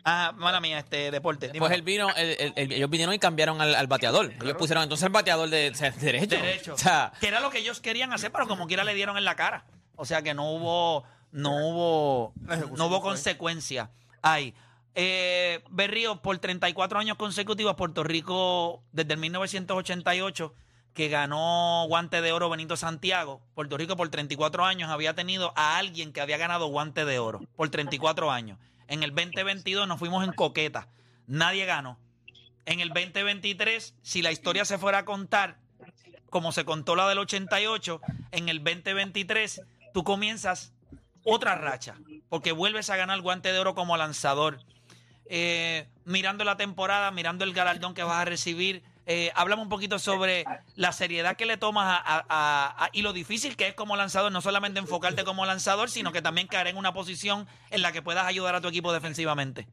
Ah, 0.09 0.31
mala 0.37 0.61
mía, 0.61 0.79
este 0.79 1.11
deporte. 1.11 1.47
Dime. 1.47 1.59
Pues 1.59 1.73
él 1.73 1.81
vino, 1.81 2.07
el- 2.15 2.37
el- 2.39 2.53
el- 2.55 2.71
ellos 2.71 2.89
vinieron 2.89 3.13
y 3.13 3.19
cambiaron 3.19 3.59
al, 3.59 3.75
al 3.75 3.87
bateador. 3.87 4.31
Ellos 4.41 4.55
pusieron 4.57 4.83
entonces 4.83 5.05
el 5.05 5.11
bateador 5.11 5.49
de, 5.49 5.69
o 5.69 5.75
sea, 5.75 5.91
derecho. 5.91 6.35
derecho. 6.37 6.73
O 6.75 6.77
sea, 6.77 7.11
que 7.19 7.27
era 7.27 7.41
lo 7.41 7.49
que 7.49 7.57
ellos 7.57 7.81
querían 7.81 8.13
hacer, 8.13 8.31
pero 8.31 8.47
como 8.47 8.67
quiera 8.67 8.85
le 8.85 8.93
dieron 8.93 9.17
en 9.17 9.25
la 9.25 9.35
cara. 9.35 9.65
O 9.97 10.05
sea 10.05 10.21
que 10.21 10.33
no 10.33 10.49
hubo, 10.51 11.03
no 11.31 11.51
hubo, 11.67 12.33
no 12.77 12.85
hubo 12.85 13.01
consecuencia 13.01 13.91
ahí. 14.21 14.53
Eh, 14.95 15.61
Berrío, 15.69 16.21
por 16.21 16.37
34 16.39 16.99
años 16.99 17.17
consecutivos, 17.17 17.75
Puerto 17.75 18.03
Rico, 18.03 18.83
desde 18.93 19.13
el 19.13 19.19
1988, 19.19 20.53
que 20.93 21.09
ganó 21.09 21.85
guante 21.87 22.21
de 22.21 22.31
oro 22.31 22.49
Benito 22.49 22.77
Santiago, 22.77 23.41
Puerto 23.53 23.77
Rico 23.77 23.95
por 23.97 24.09
34 24.09 24.65
años 24.65 24.89
había 24.89 25.13
tenido 25.13 25.53
a 25.55 25.77
alguien 25.77 26.13
que 26.13 26.21
había 26.21 26.37
ganado 26.37 26.67
guante 26.67 27.05
de 27.05 27.19
oro 27.19 27.41
por 27.55 27.69
34 27.69 28.31
años. 28.31 28.57
En 28.87 29.03
el 29.03 29.13
2022 29.13 29.87
nos 29.87 29.99
fuimos 29.99 30.23
en 30.23 30.33
coqueta. 30.33 30.87
Nadie 31.27 31.65
ganó. 31.65 31.99
En 32.65 32.79
el 32.79 32.89
2023, 32.89 33.95
si 34.01 34.21
la 34.21 34.31
historia 34.31 34.65
se 34.65 34.77
fuera 34.77 34.99
a 34.99 35.05
contar, 35.05 35.57
como 36.29 36.51
se 36.51 36.65
contó 36.65 36.95
la 36.95 37.07
del 37.07 37.19
88, 37.19 38.01
en 38.31 38.49
el 38.49 38.63
2023 38.63 39.61
tú 39.93 40.03
comienzas 40.03 40.73
otra 41.23 41.55
racha, 41.55 41.95
porque 42.29 42.51
vuelves 42.51 42.89
a 42.89 42.97
ganar 42.97 43.21
guante 43.21 43.51
de 43.51 43.59
oro 43.59 43.75
como 43.75 43.97
lanzador. 43.97 44.59
Eh, 45.29 45.87
mirando 46.05 46.45
la 46.45 46.55
temporada, 46.55 47.11
mirando 47.11 47.43
el 47.43 47.53
galardón 47.53 47.93
que 47.93 48.03
vas 48.03 48.21
a 48.21 48.25
recibir, 48.25 48.83
eh, 49.07 49.31
háblame 49.35 49.61
un 49.61 49.69
poquito 49.69 49.99
sobre 49.99 50.43
la 50.75 50.91
seriedad 50.91 51.37
que 51.37 51.45
le 51.45 51.57
tomas 51.57 52.01
a- 52.05 52.89
y 52.93 53.01
lo 53.01 53.13
difícil 53.13 53.55
que 53.55 53.67
es 53.69 53.73
como 53.73 53.95
lanzador, 53.95 54.31
no 54.31 54.41
solamente 54.41 54.79
enfocarte 54.79 55.23
como 55.23 55.45
lanzador, 55.45 55.89
sino 55.89 56.11
que 56.11 56.21
también 56.21 56.47
caer 56.47 56.67
en 56.67 56.77
una 56.77 56.93
posición 56.93 57.47
en 57.71 57.81
la 57.81 57.91
que 57.91 58.01
puedas 58.01 58.25
ayudar 58.25 58.53
a 58.55 58.61
tu 58.61 58.67
equipo 58.67 58.91
defensivamente. 58.93 59.65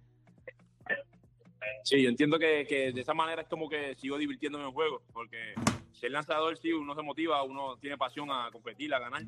Sí, 1.83 2.03
yo 2.03 2.09
entiendo 2.09 2.39
que, 2.39 2.67
que 2.67 2.93
de 2.93 3.01
esa 3.01 3.13
manera 3.13 3.43
es 3.43 3.49
como 3.49 3.69
que 3.69 3.95
sigo 3.97 4.17
divirtiéndome 4.17 4.65
en 4.65 4.73
juego, 4.73 5.03
porque 5.13 5.55
ser 5.93 6.13
lanzador 6.13 6.57
sí, 6.57 6.73
uno 6.73 6.95
se 6.95 7.03
motiva, 7.03 7.43
uno 7.43 7.77
tiene 7.77 7.99
pasión 7.99 8.31
a 8.31 8.51
competir, 8.51 8.95
a 8.95 8.99
ganar, 8.99 9.23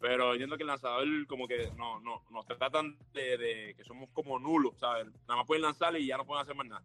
pero 0.00 0.32
entiendo 0.32 0.56
que 0.56 0.64
el 0.64 0.68
lanzador 0.68 1.06
como 1.26 1.48
que 1.48 1.70
no, 1.76 2.00
no, 2.00 2.22
nos 2.30 2.46
tratan 2.46 2.96
de, 3.14 3.38
de 3.38 3.74
que 3.76 3.84
somos 3.84 4.10
como 4.12 4.38
nulos, 4.38 4.74
¿sabes? 4.78 5.06
Nada 5.28 5.36
más 5.36 5.46
pueden 5.46 5.62
lanzar 5.62 5.96
y 5.96 6.06
ya 6.06 6.16
no 6.18 6.26
pueden 6.26 6.42
hacer 6.42 6.54
más 6.54 6.66
nada. 6.66 6.82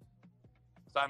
O 0.87 0.89
sea, 0.91 1.07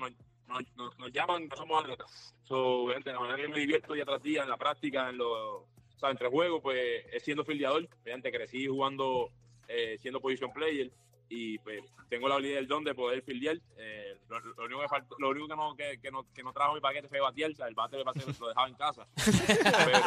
nos, 0.76 0.98
nos, 0.98 1.12
llaman, 1.12 1.48
no 1.48 1.56
somos 1.56 1.84
atletas. 1.84 2.36
So, 2.44 2.88
gente, 2.88 3.12
la 3.12 3.20
manera 3.20 3.38
que 3.38 3.48
me 3.48 3.60
divierto 3.60 3.94
día 3.94 4.06
tras 4.06 4.22
día 4.22 4.44
en 4.44 4.50
la 4.50 4.58
práctica, 4.58 5.10
en 5.10 5.18
los, 5.18 5.28
o 5.30 5.68
sea, 5.98 6.10
entre 6.10 6.30
juegos, 6.30 6.62
pues 6.62 7.06
es 7.12 7.24
siendo 7.24 7.46
fildeador. 7.46 7.88
Crecí 8.04 8.68
jugando, 8.68 9.30
eh, 9.68 9.98
siendo 10.02 10.20
position 10.20 10.52
player 10.52 10.92
y 11.32 11.60
pues 11.60 11.84
tengo 12.10 12.28
la 12.28 12.36
habilidad 12.36 12.56
del 12.56 12.68
don 12.68 12.84
de 12.84 12.96
poder 12.96 13.22
fildear. 13.22 13.58
Eh, 13.78 14.18
lo, 14.30 14.40
lo 14.40 14.66
único 14.66 14.82
que 14.82 14.88
faltó- 14.88 15.16
lo 15.20 15.30
único 15.30 15.48
que 15.48 15.56
no, 15.56 15.76
que, 15.76 16.00
que 16.02 16.10
no, 16.12 16.26
que 16.34 16.42
no 16.42 16.52
trajo 16.52 16.74
mi 16.74 16.82
paquete 16.82 17.08
fue 17.08 17.20
batear, 17.20 17.52
o 17.52 17.56
sea, 17.56 17.68
el 17.68 17.76
bate 17.76 17.98
de 17.98 18.04
bate 18.04 18.22
lo 18.40 18.48
dejaba 18.48 18.68
en 18.68 18.74
casa. 18.74 19.08
Pero 19.26 20.00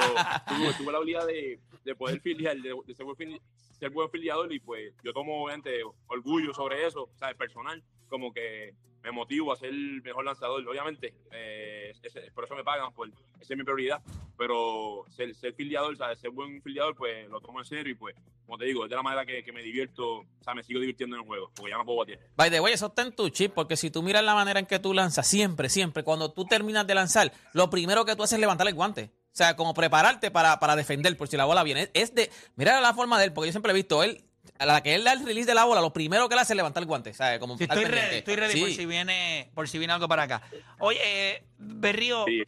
tuve, 0.48 0.74
tuve 0.78 0.92
la 0.92 0.98
habilidad 0.98 1.26
de, 1.26 1.60
de 1.84 1.94
poder 1.94 2.20
fildear, 2.20 2.56
de, 2.56 2.74
de 2.84 2.94
ser, 2.94 3.06
buen 3.06 3.40
ser 3.78 3.90
buen 3.90 4.10
fildeador 4.10 4.52
y 4.52 4.58
pues 4.58 4.92
yo 5.04 5.12
tomo 5.12 5.44
obviamente 5.44 5.80
orgullo 6.08 6.52
sobre 6.52 6.86
eso, 6.86 7.04
o 7.04 7.18
sea, 7.18 7.28
el 7.28 7.36
personal, 7.36 7.82
como 8.12 8.32
que 8.32 8.74
me 9.02 9.10
motivo 9.10 9.52
a 9.52 9.56
ser 9.56 9.70
el 9.70 10.00
mejor 10.02 10.24
lanzador. 10.24 10.64
Obviamente, 10.68 11.12
eh, 11.32 11.92
ese- 12.04 12.30
por 12.32 12.44
eso 12.44 12.54
me 12.54 12.62
pagan, 12.62 12.92
por, 12.92 13.08
esa 13.08 13.52
es 13.54 13.56
mi 13.58 13.64
prioridad. 13.64 14.00
Pero 14.38 15.04
ser, 15.10 15.34
ser 15.34 15.54
fildeador, 15.54 15.96
¿sabes? 15.96 16.18
ser 16.20 16.30
buen 16.30 16.62
fildeador, 16.62 16.94
pues 16.94 17.28
lo 17.28 17.40
tomo 17.40 17.58
en 17.60 17.64
serio 17.64 17.92
y 17.92 17.96
pues, 17.96 18.14
como 18.46 18.58
te 18.58 18.64
digo, 18.64 18.84
es 18.84 18.90
de 18.90 18.96
la 18.96 19.02
manera 19.02 19.24
que, 19.26 19.42
que 19.42 19.52
me 19.52 19.62
divierto, 19.62 20.18
o 20.20 20.26
sea, 20.42 20.54
me 20.54 20.62
sigo 20.62 20.78
divirtiendo 20.80 21.16
en 21.16 21.22
el 21.22 21.26
juego, 21.26 21.50
porque 21.54 21.70
ya 21.70 21.78
no 21.78 21.84
puedo 21.84 21.98
batear. 21.98 22.18
by 22.36 22.50
the 22.50 22.60
way, 22.60 22.72
eso 22.74 22.86
está 22.86 23.02
en 23.02 23.12
tu 23.14 23.28
chip, 23.30 23.52
porque 23.54 23.76
si 23.76 23.90
tú 23.90 24.02
miras 24.02 24.22
la 24.24 24.34
manera 24.34 24.58
en 24.60 24.66
que 24.66 24.78
tú 24.78 24.94
lanzas, 24.94 25.26
siempre, 25.26 25.68
siempre, 25.68 26.02
cuando 26.04 26.32
tú 26.32 26.44
terminas 26.44 26.86
de 26.86 26.94
lanzar, 26.94 27.32
lo 27.52 27.70
primero 27.70 28.04
que 28.04 28.14
tú 28.16 28.22
haces 28.22 28.34
es 28.34 28.40
levantar 28.40 28.66
el 28.68 28.74
guante. 28.74 29.10
O 29.32 29.34
sea, 29.34 29.56
como 29.56 29.72
prepararte 29.74 30.30
para, 30.30 30.58
para 30.60 30.76
defender 30.76 31.16
por 31.16 31.26
si 31.28 31.36
la 31.38 31.44
bola 31.46 31.62
viene. 31.62 31.82
Es, 31.84 31.90
es 31.94 32.14
de. 32.14 32.30
Mira 32.56 32.80
la 32.82 32.92
forma 32.92 33.18
de 33.18 33.24
él, 33.26 33.32
porque 33.32 33.48
yo 33.48 33.52
siempre 33.52 33.72
he 33.72 33.74
visto 33.74 34.02
él. 34.02 34.22
A 34.58 34.66
la 34.66 34.82
que 34.82 34.94
él 34.94 35.02
da 35.04 35.12
el 35.12 35.24
release 35.24 35.46
de 35.46 35.54
la 35.54 35.64
bola, 35.64 35.80
lo 35.80 35.92
primero 35.92 36.28
que 36.28 36.34
él 36.34 36.38
hace 36.38 36.52
es 36.52 36.56
levantar 36.56 36.82
el 36.82 36.86
guante. 36.86 37.12
Sea, 37.14 37.38
como 37.38 37.56
Sí, 37.58 37.64
estoy 37.64 37.84
ready, 37.84 38.16
estoy 38.16 38.36
ready 38.36 38.60
por 38.60 38.68
Sí. 38.68 38.74
si 38.76 38.86
viene, 38.86 39.50
por 39.54 39.68
si 39.68 39.78
viene 39.78 39.92
algo 39.92 40.06
para 40.08 40.22
acá. 40.24 40.42
Oye, 40.78 40.98
eh, 41.02 41.42
Berrío, 41.58 42.24
Sí, 42.26 42.42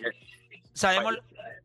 sabemos, 0.75 1.19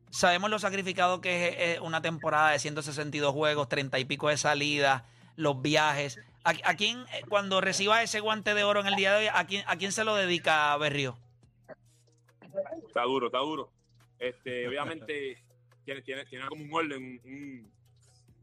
sabemos 0.10 0.50
lo 0.50 0.58
sacrificado 0.58 1.22
que 1.22 1.50
es 1.50 1.55
eh, 1.77 1.79
una 1.81 2.01
temporada 2.01 2.51
de 2.51 2.60
162 2.60 3.31
juegos, 3.34 3.69
30 3.69 4.00
y 4.00 4.05
pico 4.05 4.29
de 4.29 4.38
salidas, 4.38 5.03
los 5.36 5.62
viajes. 5.62 6.19
¿A, 6.43 6.51
a 6.63 6.75
quién, 6.75 7.00
eh, 7.13 7.22
cuando 7.29 7.62
reciba 7.62 8.01
ese 8.01 8.19
guante 8.22 8.53
de 8.55 8.63
oro 8.63 8.79
en 8.79 8.88
el 8.88 8.96
día 8.96 9.12
de 9.13 9.25
hoy, 9.27 9.31
a 9.31 9.46
quién, 9.46 9.63
a 9.67 9.75
quién 9.75 9.91
se 9.91 10.03
lo 10.03 10.15
dedica 10.15 10.75
Berrío? 10.77 11.17
Está 12.88 13.03
duro, 13.03 13.27
está 13.27 13.39
duro. 13.39 13.72
Este, 14.17 14.67
obviamente, 14.67 15.38
tiene, 15.86 16.01
tiene, 16.01 16.25
tiene 16.25 16.48
como 16.48 16.63
un 16.63 16.74
orden, 16.74 17.22
un, 17.24 17.72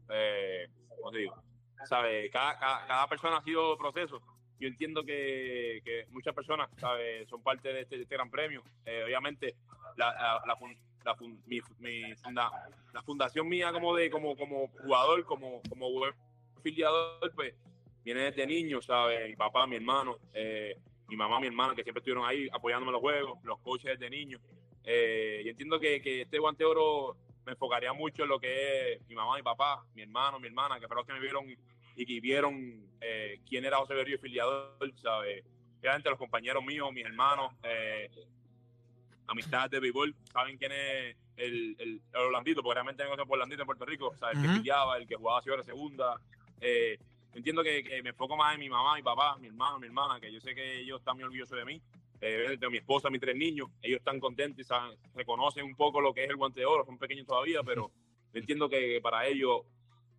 eh, 0.09 0.67
¿cómo 0.95 1.11
te 1.11 1.17
digo? 1.19 1.43
¿Sabe? 1.85 2.29
Cada, 2.29 2.57
cada, 2.57 3.07
persona 3.07 3.37
ha 3.37 3.43
sido 3.43 3.77
proceso. 3.77 4.21
Yo 4.59 4.67
entiendo 4.67 5.03
que, 5.03 5.81
que 5.85 6.05
muchas 6.09 6.33
personas, 6.33 6.69
¿sabe? 6.77 7.25
Son 7.27 7.43
parte 7.43 7.71
de 7.71 7.81
este, 7.81 8.01
este 8.01 8.15
gran 8.15 8.29
premio. 8.29 8.63
Eh, 8.85 9.03
obviamente, 9.05 9.55
la, 9.95 10.13
la, 10.13 10.41
la 10.45 10.57
la 11.05 11.15
mi, 11.45 11.61
mi 11.79 12.15
funda- 12.15 12.51
la 12.93 13.01
fundación 13.01 13.47
mía 13.47 13.71
como 13.71 13.95
de 13.95 14.09
como 14.09 14.35
como 14.35 14.67
jugador, 14.67 15.23
como 15.25 15.61
como 15.69 15.89
filiador, 16.61 17.31
pues 17.33 17.53
viene 18.03 18.21
desde 18.23 18.45
niño, 18.45 18.81
¿sabes? 18.81 19.29
Mi 19.29 19.35
papá, 19.35 19.65
mi 19.67 19.75
hermano, 19.77 20.17
eh, 20.33 20.75
mi 21.07 21.15
mamá, 21.15 21.39
mi 21.39 21.47
hermana, 21.47 21.75
que 21.75 21.83
siempre 21.83 21.99
estuvieron 21.99 22.25
ahí 22.25 22.49
apoyándome 22.51 22.91
los 22.91 23.01
juegos, 23.01 23.39
los 23.43 23.59
coaches 23.59 23.97
desde 23.97 24.09
niño. 24.09 24.39
Eh, 24.83 25.41
y 25.45 25.49
entiendo 25.49 25.79
que, 25.79 26.01
que 26.01 26.21
este 26.21 26.39
guante 26.39 26.65
oro 26.65 27.15
me 27.47 27.53
enfocaría 27.53 27.93
mucho 27.93 28.23
en 28.23 28.29
lo 28.29 28.39
que 28.39 28.93
es 28.93 29.07
mi 29.07 29.15
mamá, 29.15 29.37
mi 29.37 29.41
papá, 29.41 29.81
mi 29.95 30.01
hermano, 30.01 30.37
mi 30.37 30.47
hermana, 30.47 30.81
que 30.81 30.85
fueron 30.85 30.97
los 30.97 31.07
que 31.07 31.13
me 31.13 31.19
vieron 31.21 31.45
y 31.95 32.05
que 32.05 32.19
vieron 32.19 32.85
eh, 32.99 33.39
quién 33.47 33.63
era 33.63 33.77
José 33.77 33.93
Berrío, 33.93 34.19
filiador, 34.19 34.77
¿sabes? 35.01 35.45
Obviamente 35.79 36.09
los 36.09 36.19
compañeros 36.19 36.61
míos, 36.61 36.91
mis 36.91 37.05
hermanos, 37.05 37.53
eh, 37.63 38.09
amistades 39.27 39.71
de 39.71 39.79
béisbol, 39.79 40.13
saben 40.33 40.57
quién 40.57 40.73
es 40.73 41.15
el, 41.37 41.75
el, 41.79 42.01
el 42.13 42.19
Orlandito, 42.19 42.61
porque 42.61 42.75
realmente 42.75 43.03
me 43.03 43.09
conocen 43.11 43.27
por 43.29 43.37
Orlandito 43.37 43.61
en 43.61 43.65
Puerto 43.65 43.85
Rico, 43.85 44.13
¿sabes? 44.17 44.35
El 44.35 44.41
que 44.43 44.49
filiaba, 44.49 44.97
el 44.97 45.07
que 45.07 45.15
jugaba 45.15 45.41
ciudad 45.41 45.63
segunda. 45.63 46.19
Eh, 46.59 46.99
entiendo 47.33 47.63
que, 47.63 47.81
que 47.81 48.03
me 48.03 48.09
enfoco 48.09 48.35
más 48.35 48.55
en 48.55 48.59
mi 48.59 48.69
mamá, 48.69 48.95
mi 48.97 49.03
papá, 49.03 49.37
mi 49.37 49.47
hermano, 49.47 49.79
mi 49.79 49.87
hermana, 49.87 50.19
que 50.19 50.33
yo 50.33 50.41
sé 50.41 50.53
que 50.53 50.81
ellos 50.81 50.99
están 50.99 51.15
muy 51.15 51.23
orgullosos 51.23 51.57
de 51.57 51.63
mí, 51.63 51.81
eh, 52.21 52.57
de 52.59 52.69
mi 52.69 52.77
esposa, 52.77 53.09
mis 53.09 53.21
tres 53.21 53.35
niños, 53.35 53.69
ellos 53.81 53.99
están 53.99 54.19
contentos 54.19 54.59
y 54.59 54.63
saben, 54.63 54.97
reconocen 55.15 55.65
un 55.65 55.75
poco 55.75 56.01
lo 56.01 56.13
que 56.13 56.23
es 56.23 56.29
el 56.29 56.35
guante 56.35 56.59
de 56.61 56.65
oro, 56.65 56.85
son 56.85 56.97
pequeños 56.97 57.25
todavía, 57.27 57.61
pero 57.63 57.91
entiendo 58.33 58.67
que 58.69 58.99
para 59.01 59.25
ellos, 59.27 59.61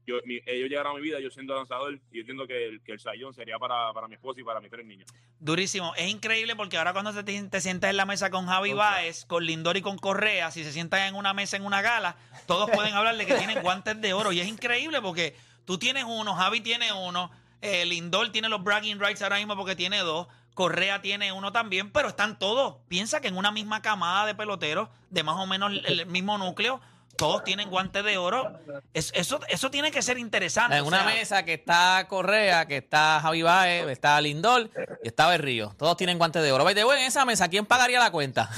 yo, 0.06 0.16
mi- 0.24 0.40
ellos 0.46 0.70
llegaron 0.70 0.92
a 0.92 0.94
mi 0.94 1.02
vida 1.02 1.20
yo 1.20 1.30
siendo 1.30 1.54
lanzador 1.54 1.94
y 2.10 2.14
yo 2.16 2.20
entiendo 2.20 2.46
que 2.46 2.66
el, 2.66 2.82
que 2.82 2.92
el 2.92 3.00
sayón 3.00 3.34
sería 3.34 3.58
para, 3.58 3.92
para 3.92 4.08
mi 4.08 4.14
esposa 4.14 4.40
y 4.40 4.44
para 4.44 4.60
mis 4.60 4.70
tres 4.70 4.86
niños. 4.86 5.06
Durísimo. 5.38 5.92
Es 5.96 6.08
increíble 6.08 6.56
porque 6.56 6.78
ahora 6.78 6.92
cuando 6.94 7.12
te, 7.12 7.42
te 7.42 7.60
sientas 7.60 7.90
en 7.90 7.96
la 7.96 8.06
mesa 8.06 8.30
con 8.30 8.46
Javi 8.46 8.72
Baez, 8.72 9.24
con 9.26 9.44
Lindor 9.44 9.76
y 9.76 9.82
con 9.82 9.98
Correa, 9.98 10.50
si 10.50 10.64
se 10.64 10.72
sientan 10.72 11.00
en 11.08 11.14
una 11.14 11.34
mesa 11.34 11.56
en 11.58 11.64
una 11.64 11.82
gala, 11.82 12.16
todos 12.46 12.70
pueden 12.70 12.94
hablar 12.94 13.16
de 13.16 13.26
que 13.26 13.34
tienen 13.38 13.60
guantes 13.60 14.00
de 14.00 14.12
oro. 14.14 14.32
Y 14.32 14.40
es 14.40 14.48
increíble 14.48 15.02
porque 15.02 15.36
tú 15.66 15.78
tienes 15.78 16.04
uno, 16.04 16.34
Javi 16.34 16.60
tiene 16.62 16.90
uno, 16.92 17.30
eh, 17.60 17.84
Lindor 17.84 18.30
tiene 18.32 18.48
los 18.48 18.64
bragging 18.64 18.98
rights 18.98 19.20
ahora 19.20 19.36
mismo 19.36 19.56
porque 19.56 19.76
tiene 19.76 19.98
dos, 19.98 20.26
Correa 20.58 21.00
tiene 21.00 21.30
uno 21.30 21.52
también, 21.52 21.92
pero 21.92 22.08
están 22.08 22.36
todos. 22.36 22.78
Piensa 22.88 23.20
que 23.20 23.28
en 23.28 23.36
una 23.36 23.52
misma 23.52 23.80
camada 23.80 24.26
de 24.26 24.34
peloteros, 24.34 24.88
de 25.08 25.22
más 25.22 25.36
o 25.36 25.46
menos 25.46 25.70
el, 25.84 26.04
mismo 26.06 26.36
núcleo, 26.36 26.80
todos 27.16 27.44
tienen 27.44 27.70
guantes 27.70 28.02
de 28.02 28.18
oro. 28.18 28.58
Es- 28.92 29.12
eso, 29.14 29.38
eso 29.48 29.70
tiene 29.70 29.92
que 29.92 30.02
ser 30.02 30.18
interesante. 30.18 30.76
En 30.78 30.82
o 30.82 30.88
una 30.88 31.04
sea, 31.04 31.06
mesa 31.06 31.44
que 31.44 31.54
está 31.54 32.04
Correa, 32.08 32.66
que 32.66 32.78
está 32.78 33.20
Javi 33.22 33.42
Baez, 33.42 33.86
está 33.86 34.20
Lindor 34.20 34.68
y 35.04 35.06
está 35.06 35.28
Berrío. 35.28 35.72
Todos 35.78 35.96
tienen 35.96 36.18
guantes 36.18 36.42
de 36.42 36.50
oro. 36.50 36.64
The 36.74 36.84
way, 36.84 37.02
en 37.02 37.06
esa 37.06 37.24
mesa, 37.24 37.46
¿quién 37.48 37.64
pagaría 37.64 38.00
la 38.00 38.10
cuenta? 38.10 38.50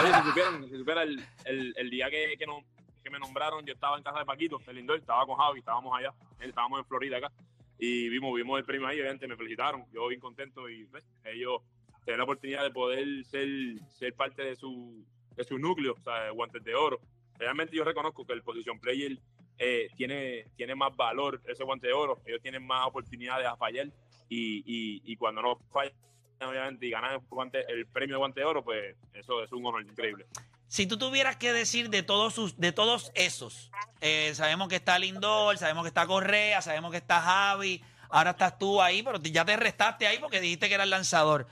Oye, 0.00 0.12
si 0.12 0.22
supieran, 0.28 0.64
si 0.68 0.76
supiera 0.76 1.02
el, 1.04 1.24
el, 1.44 1.72
el 1.76 1.88
día 1.90 2.10
que, 2.10 2.34
que, 2.36 2.46
no- 2.46 2.64
que 3.04 3.10
me 3.10 3.20
nombraron, 3.20 3.64
yo 3.64 3.72
estaba 3.74 3.96
en 3.96 4.02
casa 4.02 4.18
de 4.18 4.24
Paquito, 4.24 4.60
el 4.66 4.74
Lindor, 4.74 4.98
estaba 4.98 5.24
con 5.24 5.36
Javi, 5.36 5.60
estábamos 5.60 5.96
allá, 5.96 6.12
estábamos 6.40 6.80
en 6.80 6.84
Florida 6.86 7.18
acá, 7.18 7.30
y 7.78 8.08
vimos, 8.08 8.34
vimos 8.34 8.58
el 8.58 8.64
premio 8.64 8.86
ahí, 8.86 9.00
obviamente 9.00 9.26
me 9.26 9.36
felicitaron, 9.36 9.84
yo 9.92 10.08
bien 10.08 10.20
contento 10.20 10.68
y 10.68 10.84
pues, 10.86 11.04
ellos 11.24 11.62
tener 12.04 12.18
la 12.18 12.24
oportunidad 12.24 12.62
de 12.62 12.70
poder 12.70 13.24
ser, 13.24 13.48
ser 13.90 14.14
parte 14.14 14.42
de 14.42 14.56
su, 14.56 15.04
de 15.36 15.44
su 15.44 15.58
núcleo, 15.58 15.94
o 15.98 16.02
sea, 16.02 16.30
guantes 16.30 16.62
de 16.64 16.74
oro. 16.74 17.00
Realmente 17.38 17.76
yo 17.76 17.84
reconozco 17.84 18.24
que 18.24 18.32
el 18.32 18.42
position 18.42 18.78
player 18.78 19.18
eh, 19.58 19.88
tiene, 19.96 20.46
tiene 20.56 20.74
más 20.74 20.94
valor 20.96 21.40
ese 21.46 21.64
guante 21.64 21.88
de 21.88 21.92
oro, 21.92 22.20
ellos 22.26 22.40
tienen 22.42 22.66
más 22.66 22.86
oportunidades 22.86 23.46
a 23.46 23.56
fallar 23.56 23.86
y, 24.28 24.58
y, 24.66 25.02
y 25.04 25.16
cuando 25.16 25.42
no 25.42 25.56
fallan 25.72 25.94
obviamente 26.40 26.86
y 26.86 26.90
ganan 26.90 27.20
el, 27.52 27.64
el 27.68 27.86
premio 27.86 28.16
de 28.16 28.18
guante 28.18 28.40
de 28.40 28.46
oro, 28.46 28.64
pues 28.64 28.96
eso 29.14 29.42
es 29.42 29.52
un 29.52 29.64
honor 29.64 29.82
increíble. 29.82 30.26
Si 30.72 30.86
tú 30.86 30.96
tuvieras 30.96 31.36
que 31.36 31.52
decir 31.52 31.90
de 31.90 32.02
todos 32.02 32.32
sus, 32.32 32.56
de 32.58 32.72
todos 32.72 33.12
esos, 33.14 33.70
eh, 34.00 34.32
sabemos 34.34 34.68
que 34.68 34.76
está 34.76 34.98
Lindor, 34.98 35.58
sabemos 35.58 35.82
que 35.82 35.88
está 35.88 36.06
Correa, 36.06 36.62
sabemos 36.62 36.90
que 36.92 36.96
está 36.96 37.20
Javi, 37.20 37.84
ahora 38.08 38.30
estás 38.30 38.58
tú 38.58 38.80
ahí, 38.80 39.02
pero 39.02 39.20
ya 39.22 39.44
te 39.44 39.54
restaste 39.54 40.06
ahí 40.06 40.18
porque 40.18 40.40
dijiste 40.40 40.68
que 40.70 40.74
era 40.76 40.84
el 40.84 40.88
lanzador. 40.88 41.46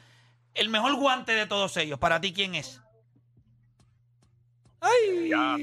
El 0.55 0.71
mejor 0.71 0.95
guante 0.95 1.33
de 1.33 1.45
todos 1.45 1.77
ellos, 1.77 1.99
para 1.99 2.19
ti, 2.19 2.33
¿quién 2.33 2.55
es? 2.55 2.81
Ya. 5.29 5.57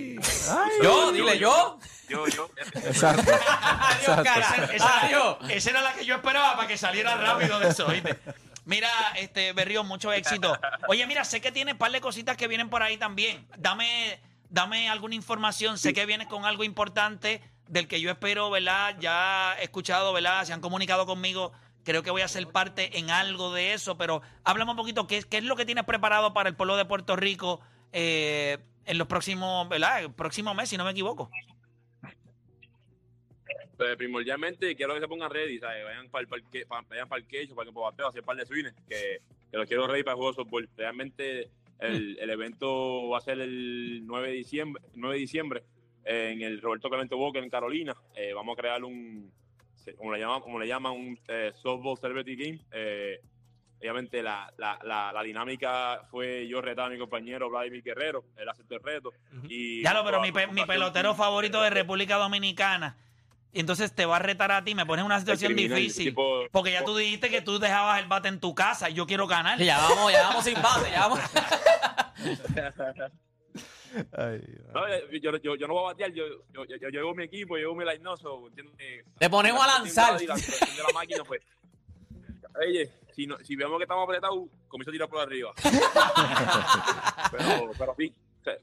Yo, 0.84 1.12
dile 1.12 1.40
yo. 1.40 1.80
Yo, 2.10 2.28
yo. 2.28 2.52
Exacto. 2.76 3.24
Adiós, 3.60 4.18
cara. 4.24 4.66
Esa, 4.72 5.08
esa- 5.08 5.40
esa 5.50 5.70
era 5.72 5.82
la 5.82 5.94
que 5.94 6.06
yo 6.06 6.14
esperaba 6.14 6.56
para 6.58 6.68
que 6.68 6.78
saliera 6.78 7.16
rápido 7.18 7.58
de 7.60 7.70
eso, 7.70 7.88
¿oíste? 7.88 8.20
Mira, 8.68 8.90
este 9.16 9.54
Berrío, 9.54 9.86
mucho 9.86 10.12
éxito. 10.12 10.60
Oye, 10.90 11.08
mira, 11.08 11.24
sé 11.24 11.40
que 11.40 11.54
tienes 11.54 11.76
un 11.76 11.78
par 11.78 11.90
de 11.94 12.02
cositas 12.02 12.36
que 12.36 12.50
vienen 12.50 12.70
por 12.70 12.84
ahí 12.84 12.98
también. 12.98 13.48
Dame, 13.58 14.20
dame 14.50 14.90
alguna 14.90 15.16
información. 15.16 15.78
Sé 15.78 15.94
que 15.94 16.06
vienes 16.06 16.28
con 16.28 16.44
algo 16.44 16.66
importante 16.66 17.42
del 17.70 17.88
que 17.88 18.02
yo 18.02 18.12
espero, 18.12 18.50
¿verdad? 18.50 18.98
Ya 19.00 19.56
he 19.60 19.64
escuchado, 19.64 20.12
¿verdad? 20.12 20.44
Se 20.44 20.52
han 20.52 20.60
comunicado 20.60 21.06
conmigo. 21.06 21.54
Creo 21.86 22.04
que 22.04 22.12
voy 22.12 22.24
a 22.24 22.28
ser 22.28 22.46
parte 22.50 23.00
en 23.00 23.10
algo 23.10 23.54
de 23.54 23.72
eso, 23.72 23.98
pero 23.98 24.22
háblame 24.44 24.72
un 24.72 24.78
poquito, 24.78 25.08
¿qué, 25.08 25.24
qué 25.24 25.38
es 25.38 25.46
lo 25.46 25.56
que 25.56 25.66
tienes 25.66 25.86
preparado 25.86 26.34
para 26.34 26.50
el 26.50 26.56
pueblo 26.56 26.76
de 26.76 26.84
Puerto 26.84 27.16
Rico 27.16 27.62
eh, 27.94 28.58
en 28.84 28.98
los 28.98 29.08
próximos, 29.08 29.70
¿verdad? 29.70 30.02
El 30.02 30.12
próximo 30.12 30.54
mes, 30.54 30.68
si 30.68 30.76
no 30.76 30.84
me 30.84 30.92
equivoco. 30.92 31.32
Pues, 33.78 33.96
primordialmente 33.96 34.76
quiero 34.76 34.94
que 34.96 35.00
se 35.02 35.08
pongan 35.08 35.30
ready, 35.30 35.60
¿sabes? 35.60 35.84
Vayan 35.84 36.10
para 36.10 36.22
el 36.24 36.28
parque, 36.28 36.66
pa- 36.66 36.82
vayan 36.90 37.08
para 37.08 37.22
el 37.22 37.28
quecho, 37.28 37.56
para 37.56 37.70
el 37.70 37.76
bateo, 37.76 38.08
hacer 38.08 38.24
par 38.24 38.36
de 38.36 38.46
swings, 38.46 38.74
que, 38.90 39.20
que 39.52 39.58
los 39.58 39.68
quiero 39.68 39.86
ready 39.88 40.04
para 40.04 40.14
el 40.14 40.18
juego 40.18 40.32
de 40.32 40.36
softball. 40.36 40.70
Realmente 40.76 41.50
el, 41.80 42.18
el 42.20 42.30
evento 42.30 43.08
va 43.10 43.20
a 43.20 43.22
ser 43.22 43.40
el 43.40 44.02
9 44.06 44.30
de 44.30 44.34
diciembre, 44.34 44.82
9 44.96 45.16
de 45.16 45.20
diciembre 45.22 45.64
en 46.04 46.42
el 46.42 46.60
Roberto 46.62 46.90
Clemente 46.90 47.14
Walker 47.16 47.44
en 47.44 47.50
Carolina. 47.50 47.94
Eh, 48.16 48.34
vamos 48.34 48.58
a 48.58 48.62
crear 48.62 48.84
un, 48.84 49.32
como 49.98 50.12
le 50.14 50.20
llaman, 50.20 50.42
como 50.42 50.60
le 50.60 50.68
llaman 50.68 50.94
un 50.94 51.20
eh, 51.28 51.52
softball 51.56 51.98
celebrity 51.98 52.36
game. 52.36 52.60
Eh, 52.72 53.20
obviamente 53.80 54.24
la, 54.24 54.52
la, 54.58 54.80
la, 54.84 55.12
la 55.14 55.22
dinámica 55.22 56.02
fue 56.10 56.48
yo 56.48 56.62
retar 56.62 56.88
a 56.88 56.90
mi 56.90 56.98
compañero 56.98 57.48
Vladimir 57.50 57.84
Guerrero, 57.84 58.24
él 58.38 58.50
aceptó 58.50 58.74
el 58.76 58.82
reto. 58.82 59.12
y 59.48 59.84
Ya 59.84 59.94
lo, 59.94 60.04
pero 60.04 60.20
mi, 60.20 60.32
pe- 60.32 60.48
mi 60.48 60.66
pelotero 60.66 61.14
favorito 61.14 61.62
de 61.62 61.70
República 61.70 62.16
Dominicana. 62.16 62.98
Y 63.58 63.60
entonces 63.60 63.92
te 63.92 64.06
va 64.06 64.18
a 64.18 64.20
retar 64.20 64.52
a 64.52 64.64
ti, 64.64 64.76
me 64.76 64.86
pones 64.86 65.02
en 65.02 65.08
una 65.08 65.20
situación 65.20 65.54
criminal, 65.54 65.80
difícil. 65.80 66.10
tipo- 66.12 66.46
porque 66.52 66.72
ya 66.74 66.86
tú 66.86 66.96
dijiste 66.96 67.32
que 67.32 67.42
tú 67.42 67.58
dejabas 67.58 68.00
el 68.00 68.08
bate 68.08 68.28
en 68.28 68.40
tu 68.40 68.54
casa 68.54 68.88
y 68.88 68.94
yo 68.94 69.08
quiero 69.08 69.26
ganar. 69.26 69.58
Ya 69.60 69.80
vamos, 69.80 70.12
ya 70.12 70.28
vamos 70.28 70.46
sin 70.46 70.62
base, 70.62 70.92
ya 70.92 71.08
vamos. 71.08 71.20
Ay, 74.16 74.42
No, 74.74 74.82
yo, 75.40 75.56
yo, 75.56 75.68
no 75.68 75.74
voy 75.74 75.86
a 75.86 75.88
batear, 75.94 76.12
yo, 76.12 76.24
yo, 76.54 76.66
yo, 76.66 76.76
yo 76.78 76.90
llevo 76.90 77.16
mi 77.16 77.24
equipo, 77.24 77.58
yo 77.58 77.62
llevo 77.64 77.74
mi 77.74 77.84
line, 77.84 77.98
no, 78.00 78.16
so, 78.16 78.46
entiendo 78.48 78.72
que- 78.78 79.04
Te 79.18 79.28
ponemos 79.28 79.64
a 79.64 79.68
la 79.68 79.74
lanzar. 79.80 80.22
la- 80.22 80.36
la 80.36 80.94
máquina, 80.94 81.24
pues. 81.24 81.42
Oye, 82.60 82.92
si, 83.16 83.26
no, 83.26 83.40
si 83.40 83.56
vemos 83.56 83.78
que 83.80 83.86
estamos 83.86 84.04
apretados, 84.04 84.38
comienzo 84.68 84.92
a 84.92 84.94
tirar 84.94 85.10
por 85.10 85.20
arriba. 85.22 85.52
pero, 87.32 87.72
pero 87.76 87.96
sí, 87.98 88.14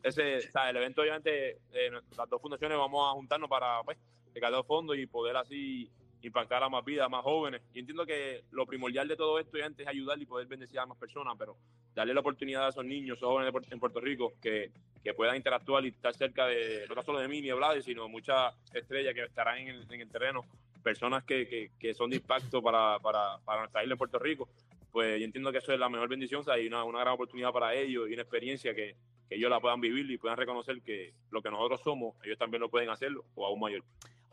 ese, 0.04 0.36
o 0.38 0.52
sea, 0.52 0.70
el 0.70 0.76
evento, 0.76 1.02
obviamente, 1.02 1.58
eh, 1.72 1.90
las 2.16 2.28
dos 2.30 2.40
fundaciones 2.40 2.78
vamos 2.78 3.08
a 3.08 3.12
juntarnos 3.14 3.50
para 3.50 3.82
pues, 3.82 3.98
recaudar 4.34 4.64
fondos 4.64 4.98
y 4.98 5.06
poder 5.06 5.36
así 5.36 5.90
impactar 6.26 6.62
a 6.62 6.68
más 6.68 6.84
vidas, 6.84 7.06
a 7.06 7.08
más 7.08 7.22
jóvenes. 7.22 7.62
Y 7.72 7.80
entiendo 7.80 8.06
que 8.06 8.44
lo 8.50 8.66
primordial 8.66 9.06
de 9.08 9.16
todo 9.16 9.38
esto 9.38 9.52
obviamente, 9.52 9.82
es 9.82 9.88
ayudar 9.88 10.20
y 10.20 10.26
poder 10.26 10.46
bendecir 10.46 10.78
a 10.78 10.86
más 10.86 10.98
personas, 10.98 11.34
pero 11.38 11.56
darle 11.94 12.14
la 12.14 12.20
oportunidad 12.20 12.66
a 12.66 12.70
esos 12.70 12.84
niños, 12.84 13.18
esos 13.18 13.28
jóvenes 13.28 13.52
en 13.70 13.78
Puerto 13.78 14.00
Rico 14.00 14.32
que, 14.40 14.70
que 15.02 15.14
puedan 15.14 15.36
interactuar 15.36 15.84
y 15.84 15.88
estar 15.88 16.14
cerca 16.14 16.46
de, 16.46 16.86
no 16.94 17.02
solo 17.02 17.20
de 17.20 17.28
mí 17.28 17.40
ni 17.40 17.48
de 17.48 17.54
Vlad, 17.54 17.80
sino 17.80 18.08
muchas 18.08 18.54
estrellas 18.72 19.14
que 19.14 19.24
estarán 19.24 19.58
en 19.58 19.68
el, 19.68 19.86
en 19.92 20.00
el 20.00 20.10
terreno, 20.10 20.44
personas 20.82 21.24
que, 21.24 21.46
que, 21.46 21.70
que 21.78 21.94
son 21.94 22.10
de 22.10 22.16
impacto 22.16 22.62
para, 22.62 22.98
para, 23.00 23.38
para 23.44 23.60
nuestra 23.60 23.82
isla 23.82 23.94
en 23.94 23.98
Puerto 23.98 24.18
Rico. 24.18 24.48
Pues 24.90 25.18
yo 25.18 25.24
entiendo 25.24 25.50
que 25.50 25.58
eso 25.58 25.72
es 25.72 25.78
la 25.78 25.88
mejor 25.88 26.08
bendición, 26.08 26.40
o 26.40 26.44
sea, 26.44 26.58
y 26.58 26.68
una, 26.68 26.84
una 26.84 27.00
gran 27.00 27.14
oportunidad 27.14 27.52
para 27.52 27.74
ellos 27.74 28.08
y 28.08 28.12
una 28.12 28.22
experiencia 28.22 28.74
que, 28.74 28.94
que 29.28 29.34
ellos 29.34 29.50
la 29.50 29.60
puedan 29.60 29.80
vivir 29.80 30.08
y 30.10 30.18
puedan 30.18 30.38
reconocer 30.38 30.80
que 30.82 31.12
lo 31.30 31.42
que 31.42 31.50
nosotros 31.50 31.80
somos, 31.82 32.14
ellos 32.24 32.38
también 32.38 32.60
lo 32.60 32.68
pueden 32.68 32.90
hacerlo 32.90 33.24
o 33.34 33.44
aún 33.44 33.58
mayor. 33.58 33.82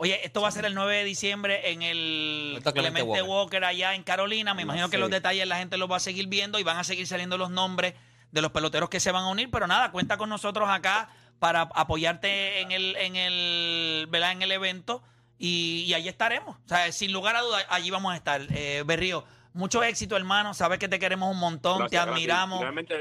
Oye, 0.04 0.26
esto 0.26 0.42
va 0.42 0.48
a 0.48 0.52
ser 0.52 0.66
el 0.66 0.74
9 0.74 0.96
de 0.98 1.04
diciembre 1.04 1.70
en 1.72 1.84
el 1.84 2.54
Esto 2.58 2.70
es 2.70 2.74
Clemente 2.74 3.02
Clemente 3.04 3.22
Walker. 3.22 3.60
Walker. 3.60 3.64
allá 3.66 3.94
en 3.94 4.02
Carolina. 4.02 4.56
Me 4.56 4.64
imagino 4.64 4.90
que 4.90 4.98
los 4.98 5.12
detalles 5.12 5.48
la 5.48 5.58
gente 5.58 5.78
los 5.78 5.92
va 5.92 5.98
a 5.98 6.00
seguir 6.00 6.26
viendo 6.28 6.58
y 6.58 6.64
van 6.64 6.78
a 6.78 6.84
seguir 6.84 7.06
saliendo 7.06 7.38
los 7.38 7.52
nombres 7.52 7.94
de 8.32 8.42
los 8.42 8.50
peloteros 8.52 8.90
que 8.90 9.00
se 9.00 9.12
van 9.12 9.26
a 9.26 9.28
unir. 9.30 9.52
Pero 9.52 9.68
nada, 9.68 9.92
cuenta 9.92 10.18
con 10.18 10.28
nosotros 10.30 10.68
acá 10.70 11.10
para 11.38 11.62
apoyarte 11.62 12.62
en 12.62 12.72
el, 12.72 12.96
en 12.96 13.16
el, 13.16 14.08
¿verdad? 14.10 14.32
En 14.32 14.42
el 14.42 14.52
evento 14.52 15.04
y, 15.38 15.84
y 15.88 15.94
allí 15.94 16.08
estaremos. 16.10 16.58
O 16.66 16.68
sea, 16.68 16.92
sin 16.92 17.14
lugar 17.14 17.36
a 17.36 17.42
dudas, 17.42 17.64
allí 17.70 17.92
vamos 17.92 18.12
a 18.14 18.16
estar. 18.16 18.42
Eh, 18.50 18.82
Berrío, 18.86 19.24
Mucho 19.54 19.84
éxito, 19.84 20.18
hermano. 20.18 20.56
Sabes 20.56 20.80
que 20.80 20.88
te 20.88 20.98
queremos 20.98 21.30
un 21.32 21.38
montón, 21.40 21.74
te 21.90 21.96
Gracias, 21.98 22.06
gracias. 22.06 22.16
admiramos. 22.16 22.62
Realmente, 22.62 22.96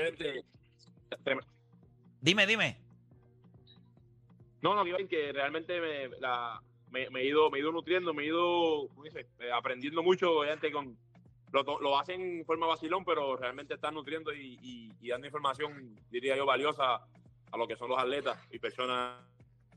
trem- 1.24 1.44
Dime, 2.20 2.46
dime. 2.46 2.76
no, 4.60 4.74
no, 4.74 4.84
que 5.08 5.32
realmente 5.32 5.80
me, 5.80 6.08
la- 6.20 6.60
me, 6.90 7.08
me 7.10 7.20
he 7.20 7.26
ido, 7.26 7.50
me 7.50 7.58
he 7.58 7.60
ido 7.62 7.72
nutriendo, 7.72 8.12
me 8.14 8.22
he 8.22 8.26
ido 8.26 8.88
¿cómo 8.88 9.04
dice? 9.04 9.26
Eh, 9.40 9.50
aprendiendo 9.52 10.02
mucho, 10.02 10.30
obviamente 10.38 10.70
con 10.72 10.96
lo, 11.52 11.80
lo 11.80 11.98
hacen 11.98 12.20
en 12.38 12.44
forma 12.44 12.66
vacilón, 12.66 13.04
pero 13.04 13.36
realmente 13.36 13.74
están 13.74 13.94
nutriendo 13.94 14.32
y, 14.32 14.58
y- 14.62 14.92
y 15.00 15.08
dando 15.08 15.26
información, 15.26 15.98
diría 16.10 16.36
yo, 16.36 16.46
valiosa 16.46 16.96
a 17.52 17.56
lo 17.56 17.66
que 17.66 17.74
son 17.76 17.88
los 17.88 17.98
atletas 17.98 18.38
y 18.52 18.58
personas, 18.60 19.16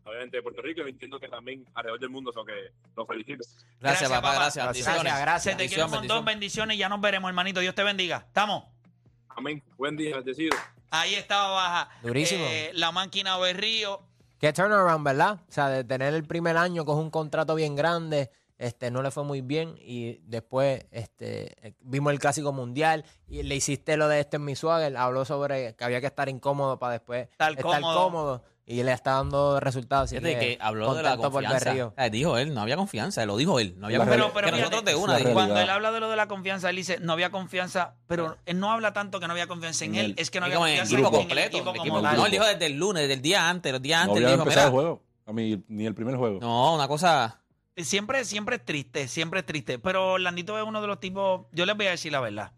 obviamente 0.03 0.37
de 0.37 0.43
Puerto 0.43 0.61
Rico, 0.61 0.81
y 0.85 0.89
entiendo 0.91 1.19
que 1.19 1.27
también 1.27 1.65
alrededor 1.73 1.99
del 1.99 2.09
mundo, 2.11 2.29
eso 2.29 2.45
que 2.45 2.69
los 2.95 3.07
felicito. 3.07 3.43
Gracias, 3.43 3.79
Gracias, 3.79 4.09
papá, 4.11 4.21
papá. 4.21 4.33
gracias. 4.35 4.65
Gracias, 4.65 4.85
Bendiciones. 4.85 5.21
gracias. 5.21 5.57
Te 5.57 5.67
quiere 5.67 5.83
un 5.85 5.89
montón, 5.91 6.01
bendición. 6.25 6.25
bendiciones 6.25 6.75
y 6.75 6.79
ya 6.79 6.89
nos 6.89 7.01
veremos, 7.01 7.29
hermanito. 7.29 7.59
Dios 7.61 7.73
te 7.73 7.81
bendiga. 7.83 8.17
¿Estamos? 8.27 8.65
Amén. 9.29 9.63
Buen 9.77 9.95
día, 9.97 10.15
bendecido. 10.17 10.55
Ahí 10.91 11.15
estaba 11.15 11.49
baja. 11.51 11.89
Durísimo. 12.03 12.45
eh, 12.45 12.69
la 12.75 12.91
máquina 12.91 13.35
Berrío. 13.39 14.01
Qué 14.43 14.51
turnaround, 14.51 15.05
¿verdad? 15.05 15.39
O 15.47 15.51
sea, 15.53 15.69
de 15.69 15.85
tener 15.85 16.13
el 16.13 16.25
primer 16.25 16.57
año 16.57 16.83
con 16.83 16.97
un 16.97 17.09
contrato 17.09 17.55
bien 17.55 17.77
grande, 17.77 18.29
este, 18.57 18.91
no 18.91 19.01
le 19.01 19.09
fue 19.09 19.23
muy 19.23 19.39
bien 19.39 19.77
y 19.79 20.17
después 20.25 20.85
este, 20.91 21.55
eh, 21.65 21.75
vimos 21.79 22.11
el 22.11 22.19
Clásico 22.19 22.51
Mundial 22.51 23.05
y 23.29 23.43
le 23.43 23.55
hiciste 23.55 23.95
lo 23.95 24.09
de 24.09 24.19
este 24.19 24.35
en 24.35 24.43
mi 24.43 24.57
swagger, 24.57 24.97
habló 24.97 25.23
sobre 25.23 25.75
que 25.75 25.83
había 25.85 26.01
que 26.01 26.07
estar 26.07 26.27
incómodo 26.27 26.77
para 26.77 26.91
después 26.91 27.29
Estar 27.29 27.53
estar 27.53 27.79
cómodo. 27.79 28.03
cómodo 28.03 28.43
y 28.65 28.81
le 28.83 28.93
está 28.93 29.13
dando 29.15 29.59
resultados. 29.59 30.05
así 30.05 30.15
Fíjate 30.17 30.39
que 30.39 30.57
habló 30.61 30.93
de 30.95 31.03
la 31.03 31.17
confianza. 31.17 31.91
Eh, 31.97 32.09
dijo 32.09 32.37
él, 32.37 32.53
no 32.53 32.61
había 32.61 32.77
confianza, 32.77 33.25
lo 33.25 33.35
dijo 33.37 33.59
él. 33.59 33.75
No 33.77 33.87
había 33.87 33.97
confianza. 33.99 34.23
Pero- 34.25 34.33
pero 34.33 34.47
que 34.47 34.53
fíjate, 34.53 34.75
nosotros 34.75 34.85
de 34.85 34.95
una. 35.23 35.33
Cuando 35.33 35.59
él 35.59 35.69
habla 35.69 35.91
de 35.91 35.99
lo 35.99 36.09
de 36.09 36.15
la 36.15 36.27
confianza, 36.27 36.69
él 36.69 36.75
dice, 36.77 36.97
no 37.01 37.13
había 37.13 37.29
confianza, 37.29 37.95
pero 38.07 38.37
él 38.45 38.59
no 38.59 38.71
habla 38.71 38.93
tanto 38.93 39.19
que 39.19 39.27
no 39.27 39.33
había 39.33 39.47
confianza 39.47 39.83
en 39.85 39.95
En 39.95 39.99
él, 39.99 40.05
él. 40.11 40.15
es 40.17 40.31
que 40.31 40.39
no 40.39 40.45
había 40.45 40.55
como 40.55 40.67
en 40.67 40.73
el 40.73 40.79
confianza 40.79 40.95
equipo 40.95 41.09
en 41.09 41.13
el 41.13 41.19
completo. 41.19 41.57
el 41.57 41.75
equipo- 41.75 42.01
no, 42.01 42.25
él 42.25 42.31
dijo 42.31 42.45
desde 42.45 42.65
el 42.67 42.73
lunes, 42.77 43.01
desde 43.03 43.13
el 43.15 43.21
día 43.21 43.49
antes, 43.49 43.71
los 43.71 43.81
días 43.81 44.05
No 44.05 44.11
antes. 44.13 44.17
él 44.17 44.25
había 44.25 44.35
dijo, 44.37 44.43
empezado 44.43 44.67
el 44.67 44.73
mira, 44.73 44.81
juego. 44.81 45.03
A 45.25 45.33
mí, 45.33 45.63
ni 45.67 45.85
el 45.85 45.95
primer 45.95 46.15
juego. 46.15 46.39
no, 46.41 46.75
una 46.75 46.87
cosa. 46.87 47.39
Siempre, 47.75 48.23
siempre 48.23 48.57
es 48.57 48.65
triste, 48.65 49.07
siempre 49.07 49.39
es 49.39 49.45
triste. 49.45 49.79
Pero 49.79 50.13
Orlandito 50.13 50.57
es 50.57 50.63
uno 50.63 50.79
de 50.79 50.87
los 50.87 50.99
tipos, 50.99 51.47
yo 51.51 51.65
les 51.65 51.75
voy 51.75 51.87
a 51.87 51.91
decir 51.91 52.11
la 52.11 52.19
verdad. 52.19 52.51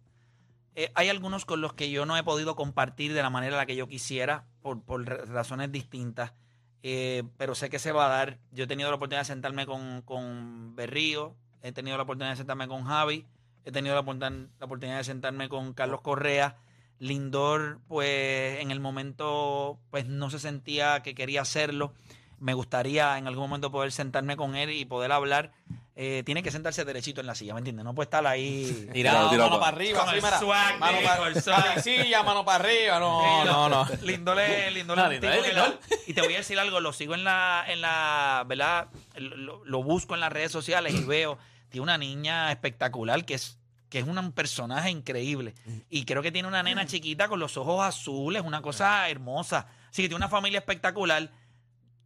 Eh, 0.75 0.91
hay 0.93 1.07
algunos 1.09 1.45
con 1.45 1.61
los 1.61 1.73
que 1.73 1.89
yo 1.89 2.05
no 2.05 2.17
he 2.17 2.23
podido 2.23 2.55
compartir 2.57 3.13
de 3.13 3.21
la 3.21 3.29
manera 3.29 3.53
en 3.53 3.57
la 3.59 3.65
que 3.65 3.77
yo 3.77 3.87
quisiera, 3.87 4.43
por, 4.65 4.81
por 4.81 5.05
ra- 5.05 5.25
razones 5.25 5.71
distintas. 5.71 6.33
Eh, 6.81 7.21
pero 7.37 7.53
sé 7.53 7.69
que 7.69 7.77
se 7.77 7.91
va 7.91 8.07
a 8.07 8.09
dar. 8.09 8.39
Yo 8.51 8.63
he 8.63 8.67
tenido 8.67 8.89
la 8.89 8.95
oportunidad 8.95 9.21
de 9.21 9.25
sentarme 9.25 9.67
con, 9.67 10.01
con 10.01 10.75
Berrío, 10.75 11.35
he 11.61 11.71
tenido 11.71 11.97
la 11.97 12.03
oportunidad 12.03 12.31
de 12.31 12.37
sentarme 12.37 12.67
con 12.67 12.83
Javi, 12.83 13.27
he 13.63 13.71
tenido 13.71 13.93
la, 13.93 14.01
la 14.01 14.65
oportunidad 14.65 14.97
de 14.97 15.03
sentarme 15.03 15.49
con 15.49 15.73
Carlos 15.73 16.01
Correa. 16.01 16.57
Lindor, 16.97 17.79
pues 17.87 18.59
en 18.61 18.71
el 18.71 18.79
momento, 18.79 19.77
pues 19.91 20.07
no 20.07 20.31
se 20.31 20.39
sentía 20.39 21.03
que 21.03 21.13
quería 21.13 21.41
hacerlo. 21.41 21.93
Me 22.39 22.53
gustaría 22.55 23.17
en 23.19 23.27
algún 23.27 23.43
momento 23.49 23.69
poder 23.71 23.91
sentarme 23.91 24.35
con 24.35 24.55
él 24.55 24.71
y 24.71 24.85
poder 24.85 25.11
hablar. 25.11 25.51
Eh, 25.97 26.23
tiene 26.25 26.43
que 26.43 26.51
sentarse 26.51 26.83
derechito 26.83 27.21
en 27.21 27.27
la 27.27 27.35
silla, 27.35 27.53
¿me 27.53 27.59
entiendes? 27.59 27.85
No 27.85 27.95
puede 27.95 28.05
estar 28.07 28.25
ahí. 28.27 28.89
Tirado, 28.93 29.29
tirado 29.29 29.49
mano 29.49 29.59
pa- 29.61 29.65
para 29.67 29.77
arriba, 29.77 30.03
así, 30.03 30.15
mira. 30.15 30.39
swag, 30.39 30.77
Mano 30.79 30.97
para 31.01 31.41
swag. 31.41 31.81
silla, 31.81 32.21
mano 32.21 32.43
para 32.43 32.63
arriba. 32.65 32.99
No, 32.99 33.45
no, 33.45 33.69
no. 33.69 33.87
Lindor 34.03 34.39
es, 34.39 34.73
Lindor 34.73 34.97
No, 34.97 35.07
la- 35.07 35.79
Y 36.05 36.13
te 36.13 36.21
voy 36.21 36.33
a 36.33 36.37
decir 36.39 36.59
algo, 36.59 36.81
lo 36.81 36.91
sigo 36.91 37.15
en 37.15 37.23
la, 37.23 37.63
en 37.67 37.79
la, 37.79 38.43
¿verdad? 38.45 38.89
Lo, 39.15 39.63
lo 39.63 39.83
busco 39.83 40.15
en 40.15 40.19
las 40.19 40.33
redes 40.33 40.51
sociales 40.51 40.93
y 40.93 41.03
veo, 41.05 41.37
tiene 41.69 41.83
una 41.83 41.97
niña 41.97 42.51
espectacular 42.51 43.23
que 43.23 43.35
es, 43.35 43.57
que 43.89 43.99
es 43.99 44.05
un 44.05 44.31
personaje 44.33 44.89
increíble. 44.89 45.55
Y 45.89 46.03
creo 46.03 46.21
que 46.21 46.31
tiene 46.33 46.49
una 46.49 46.61
nena 46.61 46.85
chiquita 46.85 47.29
con 47.29 47.39
los 47.39 47.55
ojos 47.55 47.81
azules, 47.85 48.41
una 48.45 48.61
cosa 48.61 49.07
hermosa. 49.09 49.67
Así 49.91 50.01
que 50.01 50.09
tiene 50.09 50.17
una 50.17 50.27
familia 50.27 50.59
espectacular. 50.59 51.31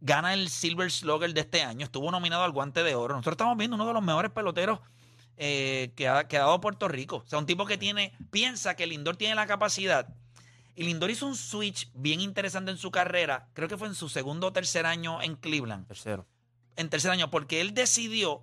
Gana 0.00 0.34
el 0.34 0.48
Silver 0.48 0.90
Slugger 0.90 1.32
de 1.34 1.40
este 1.40 1.62
año. 1.62 1.84
Estuvo 1.84 2.10
nominado 2.10 2.44
al 2.44 2.52
Guante 2.52 2.82
de 2.82 2.94
Oro. 2.94 3.14
Nosotros 3.14 3.34
estamos 3.34 3.56
viendo 3.56 3.76
uno 3.76 3.86
de 3.86 3.92
los 3.92 4.02
mejores 4.02 4.30
peloteros 4.30 4.80
eh, 5.36 5.92
que, 5.96 6.08
ha, 6.08 6.26
que 6.26 6.36
ha 6.36 6.40
dado 6.40 6.60
Puerto 6.60 6.88
Rico. 6.88 7.22
O 7.24 7.26
sea, 7.26 7.38
un 7.38 7.46
tipo 7.46 7.66
que 7.66 7.78
tiene, 7.78 8.12
piensa 8.30 8.76
que 8.76 8.86
Lindor 8.86 9.16
tiene 9.16 9.34
la 9.34 9.46
capacidad. 9.46 10.08
Y 10.74 10.84
Lindor 10.84 11.10
hizo 11.10 11.26
un 11.26 11.36
switch 11.36 11.90
bien 11.94 12.20
interesante 12.20 12.70
en 12.70 12.78
su 12.78 12.90
carrera. 12.90 13.48
Creo 13.52 13.68
que 13.68 13.76
fue 13.76 13.88
en 13.88 13.94
su 13.94 14.08
segundo 14.08 14.46
o 14.46 14.52
tercer 14.52 14.86
año 14.86 15.20
en 15.20 15.36
Cleveland. 15.36 15.86
Tercero. 15.86 16.26
En 16.76 16.88
tercer 16.88 17.10
año, 17.10 17.30
porque 17.30 17.60
él 17.60 17.74
decidió, 17.74 18.42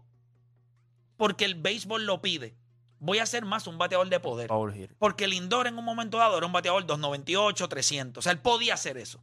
porque 1.15 1.45
el 1.45 1.55
béisbol 1.55 2.05
lo 2.05 2.21
pide, 2.21 2.55
voy 2.99 3.19
a 3.19 3.25
ser 3.25 3.45
más 3.45 3.67
un 3.67 3.77
bateador 3.77 4.09
de 4.09 4.19
poder. 4.19 4.49
Porque 4.99 5.27
Lindor 5.27 5.67
en 5.67 5.77
un 5.77 5.85
momento 5.85 6.17
dado 6.17 6.37
era 6.37 6.45
un 6.45 6.51
bateador 6.51 6.85
298, 6.85 7.67
300. 7.67 8.21
O 8.21 8.21
sea, 8.21 8.31
él 8.31 8.39
podía 8.39 8.75
hacer 8.75 8.97
eso. 8.97 9.19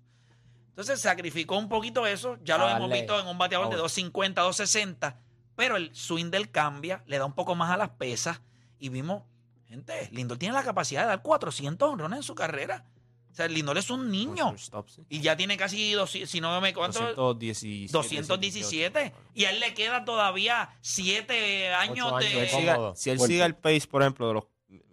Entonces 0.74 1.00
sacrificó 1.00 1.56
un 1.56 1.68
poquito 1.68 2.04
eso. 2.04 2.36
Ya 2.42 2.58
lo 2.58 2.68
hemos 2.68 2.90
visto 2.90 3.20
en 3.20 3.28
un 3.28 3.38
bateador 3.38 3.66
de 3.66 3.76
power. 3.76 3.82
250, 3.82 4.42
260. 4.42 5.20
Pero 5.54 5.76
el 5.76 5.94
swing 5.94 6.30
del 6.30 6.50
cambia, 6.50 7.04
le 7.06 7.16
da 7.16 7.24
un 7.24 7.32
poco 7.32 7.54
más 7.54 7.70
a 7.70 7.76
las 7.76 7.90
pesas. 7.90 8.40
Y 8.80 8.88
vimos, 8.88 9.22
gente, 9.68 10.08
Lindor 10.10 10.36
tiene 10.36 10.52
la 10.52 10.64
capacidad 10.64 11.02
de 11.02 11.06
dar 11.06 11.22
400 11.22 11.88
honrones 11.88 12.16
en 12.16 12.22
su 12.24 12.34
carrera. 12.34 12.84
O 13.30 13.36
sea, 13.36 13.46
Lindor 13.46 13.78
es 13.78 13.88
un 13.88 14.10
niño. 14.10 14.52
Stop, 14.56 14.88
sí. 14.88 15.02
Y 15.08 15.20
ya 15.20 15.36
tiene 15.36 15.56
casi, 15.56 15.92
200, 15.92 16.28
si 16.28 16.40
no 16.40 16.60
me 16.60 16.74
cuánto, 16.74 17.14
217. 17.14 17.92
217. 17.92 19.12
Y 19.32 19.44
a 19.44 19.50
él 19.50 19.60
le 19.60 19.74
queda 19.74 20.04
todavía 20.04 20.76
7 20.80 21.72
años 21.72 22.18
de... 22.18 22.26
Si 22.26 22.36
él, 22.36 22.50
cómodo. 22.50 22.96
si 22.96 23.10
él 23.10 23.20
sigue 23.20 23.44
el 23.44 23.54
pace, 23.54 23.86
por 23.88 24.02
ejemplo, 24.02 24.26
de 24.26 24.34
los, 24.34 24.44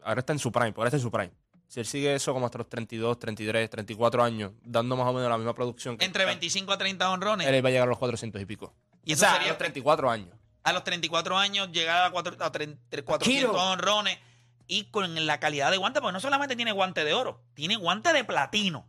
ahora 0.03 0.19
está 0.19 0.33
en 0.33 0.39
su 0.39 0.51
prime, 0.51 0.73
ahora 0.77 0.89
está 0.89 0.97
en 0.97 1.03
su 1.03 1.09
prime. 1.09 1.31
Si 1.71 1.79
él 1.79 1.85
sigue 1.85 2.13
eso 2.13 2.33
como 2.33 2.47
hasta 2.47 2.57
los 2.57 2.67
32, 2.67 3.17
33, 3.17 3.69
34 3.69 4.21
años, 4.21 4.51
dando 4.61 4.97
más 4.97 5.07
o 5.07 5.13
menos 5.13 5.29
la 5.29 5.37
misma 5.37 5.53
producción 5.53 5.97
que 5.97 6.03
entre 6.03 6.23
está, 6.23 6.31
25 6.31 6.69
a 6.73 6.77
30 6.77 7.09
honrones. 7.09 7.47
él 7.47 7.63
va 7.63 7.69
a 7.69 7.71
llegar 7.71 7.87
a 7.87 7.89
los 7.89 7.97
400 7.97 8.41
y 8.41 8.45
pico. 8.45 8.73
y 9.05 9.11
o 9.11 9.13
eso 9.13 9.21
sea, 9.21 9.29
a 9.31 9.33
sería 9.35 9.47
los 9.49 9.57
34 9.57 10.11
años. 10.11 10.35
a 10.63 10.73
los 10.73 10.83
34 10.83 11.37
años 11.37 11.71
llegar 11.71 12.03
a, 12.03 12.11
cuatro- 12.11 12.35
a 12.43 12.51
tre- 12.51 12.75
tre- 12.91 13.05
400 13.05 13.51
Kilo. 13.51 13.53
honrones 13.71 14.19
y 14.67 14.83
con 14.91 15.25
la 15.25 15.39
calidad 15.39 15.71
de 15.71 15.77
guante, 15.77 16.01
porque 16.01 16.11
no 16.11 16.19
solamente 16.19 16.57
tiene 16.57 16.73
guante 16.73 17.05
de 17.05 17.13
oro, 17.13 17.39
tiene 17.53 17.77
guante 17.77 18.11
de 18.11 18.25
platino. 18.25 18.85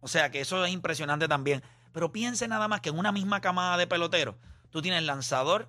O 0.00 0.08
sea 0.08 0.30
que 0.30 0.40
eso 0.40 0.64
es 0.64 0.72
impresionante 0.72 1.28
también. 1.28 1.62
Pero 1.92 2.12
piense 2.12 2.48
nada 2.48 2.66
más 2.66 2.80
que 2.80 2.88
en 2.88 2.98
una 2.98 3.12
misma 3.12 3.42
camada 3.42 3.76
de 3.76 3.86
peloteros, 3.86 4.36
tú 4.70 4.80
tienes 4.80 5.02
lanzador, 5.02 5.68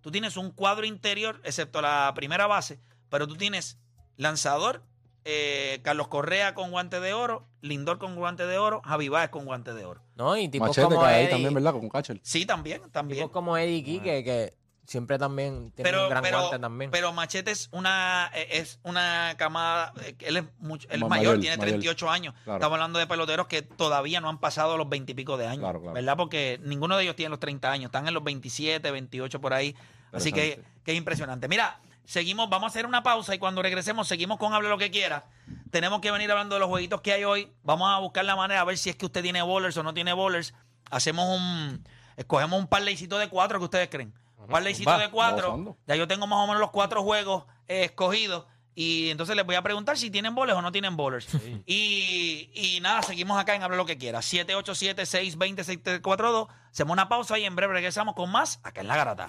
tú 0.00 0.10
tienes 0.10 0.38
un 0.38 0.50
cuadro 0.52 0.86
interior, 0.86 1.38
excepto 1.44 1.82
la 1.82 2.12
primera 2.14 2.46
base, 2.46 2.80
pero 3.10 3.26
tú 3.28 3.36
tienes 3.36 3.76
lanzador, 4.16 4.82
eh, 5.24 5.80
Carlos 5.82 6.08
Correa 6.08 6.54
con 6.54 6.70
guante 6.70 7.00
de 7.00 7.14
oro, 7.14 7.46
Lindor 7.62 7.98
con 7.98 8.14
guante 8.14 8.46
de 8.46 8.58
oro, 8.58 8.82
Javi 8.84 9.08
Baez 9.08 9.30
con 9.30 9.44
guante 9.46 9.72
de 9.72 9.84
oro. 9.84 10.02
No, 10.16 10.36
y 10.36 10.48
tipos 10.48 10.68
Machete 10.68 10.86
como 10.94 11.06
Eddie, 11.08 11.28
también, 11.28 11.54
¿verdad? 11.54 11.72
Con 11.72 11.88
catcher. 11.88 12.20
Sí, 12.22 12.44
también, 12.44 12.82
también. 12.90 13.20
tipos 13.20 13.32
como 13.32 13.56
Eddie 13.56 13.82
Quique, 13.82 14.22
que 14.22 14.54
siempre 14.86 15.18
también 15.18 15.70
tiene 15.72 15.90
pero, 15.90 16.04
un 16.04 16.10
gran 16.10 16.22
pero, 16.22 16.38
guante 16.40 16.58
también. 16.58 16.90
pero 16.90 17.12
Machete 17.12 17.50
es 17.50 17.68
una, 17.72 18.30
eh, 18.34 18.48
es 18.50 18.80
una 18.82 19.34
camada, 19.38 19.94
eh, 20.04 20.14
él 20.20 20.36
es, 20.36 20.44
mucho, 20.58 20.86
él 20.90 21.02
es 21.02 21.08
mayor, 21.08 21.10
mayor, 21.10 21.40
tiene 21.40 21.56
mayor. 21.56 21.70
38 21.70 22.10
años. 22.10 22.34
Claro. 22.44 22.58
Estamos 22.58 22.76
hablando 22.76 22.98
de 22.98 23.06
peloteros 23.06 23.46
que 23.46 23.62
todavía 23.62 24.20
no 24.20 24.28
han 24.28 24.38
pasado 24.40 24.76
los 24.76 24.88
20 24.88 25.12
y 25.12 25.14
pico 25.14 25.36
de 25.38 25.46
años, 25.46 25.60
Claro, 25.60 25.80
claro. 25.80 25.94
¿verdad? 25.94 26.16
Porque 26.16 26.60
ninguno 26.62 26.96
de 26.96 27.04
ellos 27.04 27.16
tiene 27.16 27.30
los 27.30 27.40
30 27.40 27.70
años, 27.72 27.86
están 27.86 28.06
en 28.06 28.14
los 28.14 28.22
27, 28.22 28.90
28 28.90 29.40
por 29.40 29.54
ahí. 29.54 29.74
Así 30.12 30.32
que, 30.32 30.60
que 30.84 30.92
es 30.92 30.98
impresionante. 30.98 31.48
Mira, 31.48 31.80
seguimos, 32.04 32.48
vamos 32.48 32.68
a 32.68 32.70
hacer 32.70 32.86
una 32.86 33.02
pausa 33.02 33.34
y 33.34 33.38
cuando 33.38 33.62
regresemos 33.62 34.08
seguimos 34.08 34.38
con 34.38 34.54
Hable 34.54 34.68
lo 34.68 34.78
que 34.78 34.90
quiera. 34.90 35.26
Tenemos 35.70 36.00
que 36.00 36.10
venir 36.10 36.30
hablando 36.30 36.54
de 36.54 36.60
los 36.60 36.68
jueguitos 36.68 37.00
que 37.00 37.12
hay 37.12 37.24
hoy. 37.24 37.52
Vamos 37.62 37.90
a 37.90 37.98
buscar 37.98 38.24
la 38.24 38.36
manera 38.36 38.60
a 38.60 38.64
ver 38.64 38.78
si 38.78 38.90
es 38.90 38.96
que 38.96 39.06
usted 39.06 39.22
tiene 39.22 39.42
bowlers 39.42 39.76
o 39.76 39.82
no 39.82 39.94
tiene 39.94 40.12
bowlers. 40.12 40.54
Hacemos 40.90 41.38
un, 41.38 41.86
escogemos 42.16 42.58
un 42.58 42.66
parlaycito 42.66 43.18
de 43.18 43.28
cuatro 43.28 43.58
que 43.58 43.64
ustedes 43.64 43.88
creen. 43.88 44.14
Un 44.36 44.48
parlaycito 44.48 44.98
de 44.98 45.10
cuatro. 45.10 45.76
Ya 45.86 45.96
yo 45.96 46.06
tengo 46.06 46.26
más 46.26 46.38
o 46.38 46.46
menos 46.46 46.60
los 46.60 46.70
cuatro 46.70 47.02
juegos 47.02 47.44
eh, 47.66 47.84
escogidos. 47.84 48.44
Y 48.76 49.10
entonces 49.10 49.36
les 49.36 49.46
voy 49.46 49.54
a 49.54 49.62
preguntar 49.62 49.96
si 49.96 50.10
tienen 50.10 50.34
bowlers 50.34 50.58
o 50.58 50.62
no 50.62 50.72
tienen 50.72 50.96
bowlers. 50.96 51.28
Y, 51.64 52.50
y 52.52 52.80
nada, 52.80 53.02
seguimos 53.02 53.38
acá 53.38 53.54
en 53.54 53.62
Hable 53.62 53.76
lo 53.76 53.86
que 53.86 53.96
quiera. 53.96 54.18
787-620-6342. 54.18 56.48
Hacemos 56.70 56.92
una 56.92 57.08
pausa 57.08 57.38
y 57.38 57.44
en 57.44 57.54
breve 57.54 57.74
regresamos 57.74 58.14
con 58.14 58.30
más 58.30 58.58
acá 58.64 58.80
en 58.80 58.88
La 58.88 58.96
Garata. 58.96 59.28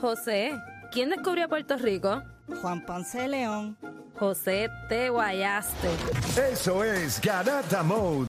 José, 0.00 0.52
¿quién 0.92 1.10
descubrió 1.10 1.48
Puerto 1.48 1.76
Rico? 1.76 2.22
Juan 2.62 2.84
Ponce 2.84 3.22
de 3.22 3.28
León. 3.28 3.76
José, 4.18 4.68
te 4.88 5.10
guayaste. 5.10 5.88
Eso 6.52 6.82
es 6.82 7.20
Garata 7.20 7.82
Mode 7.82 8.16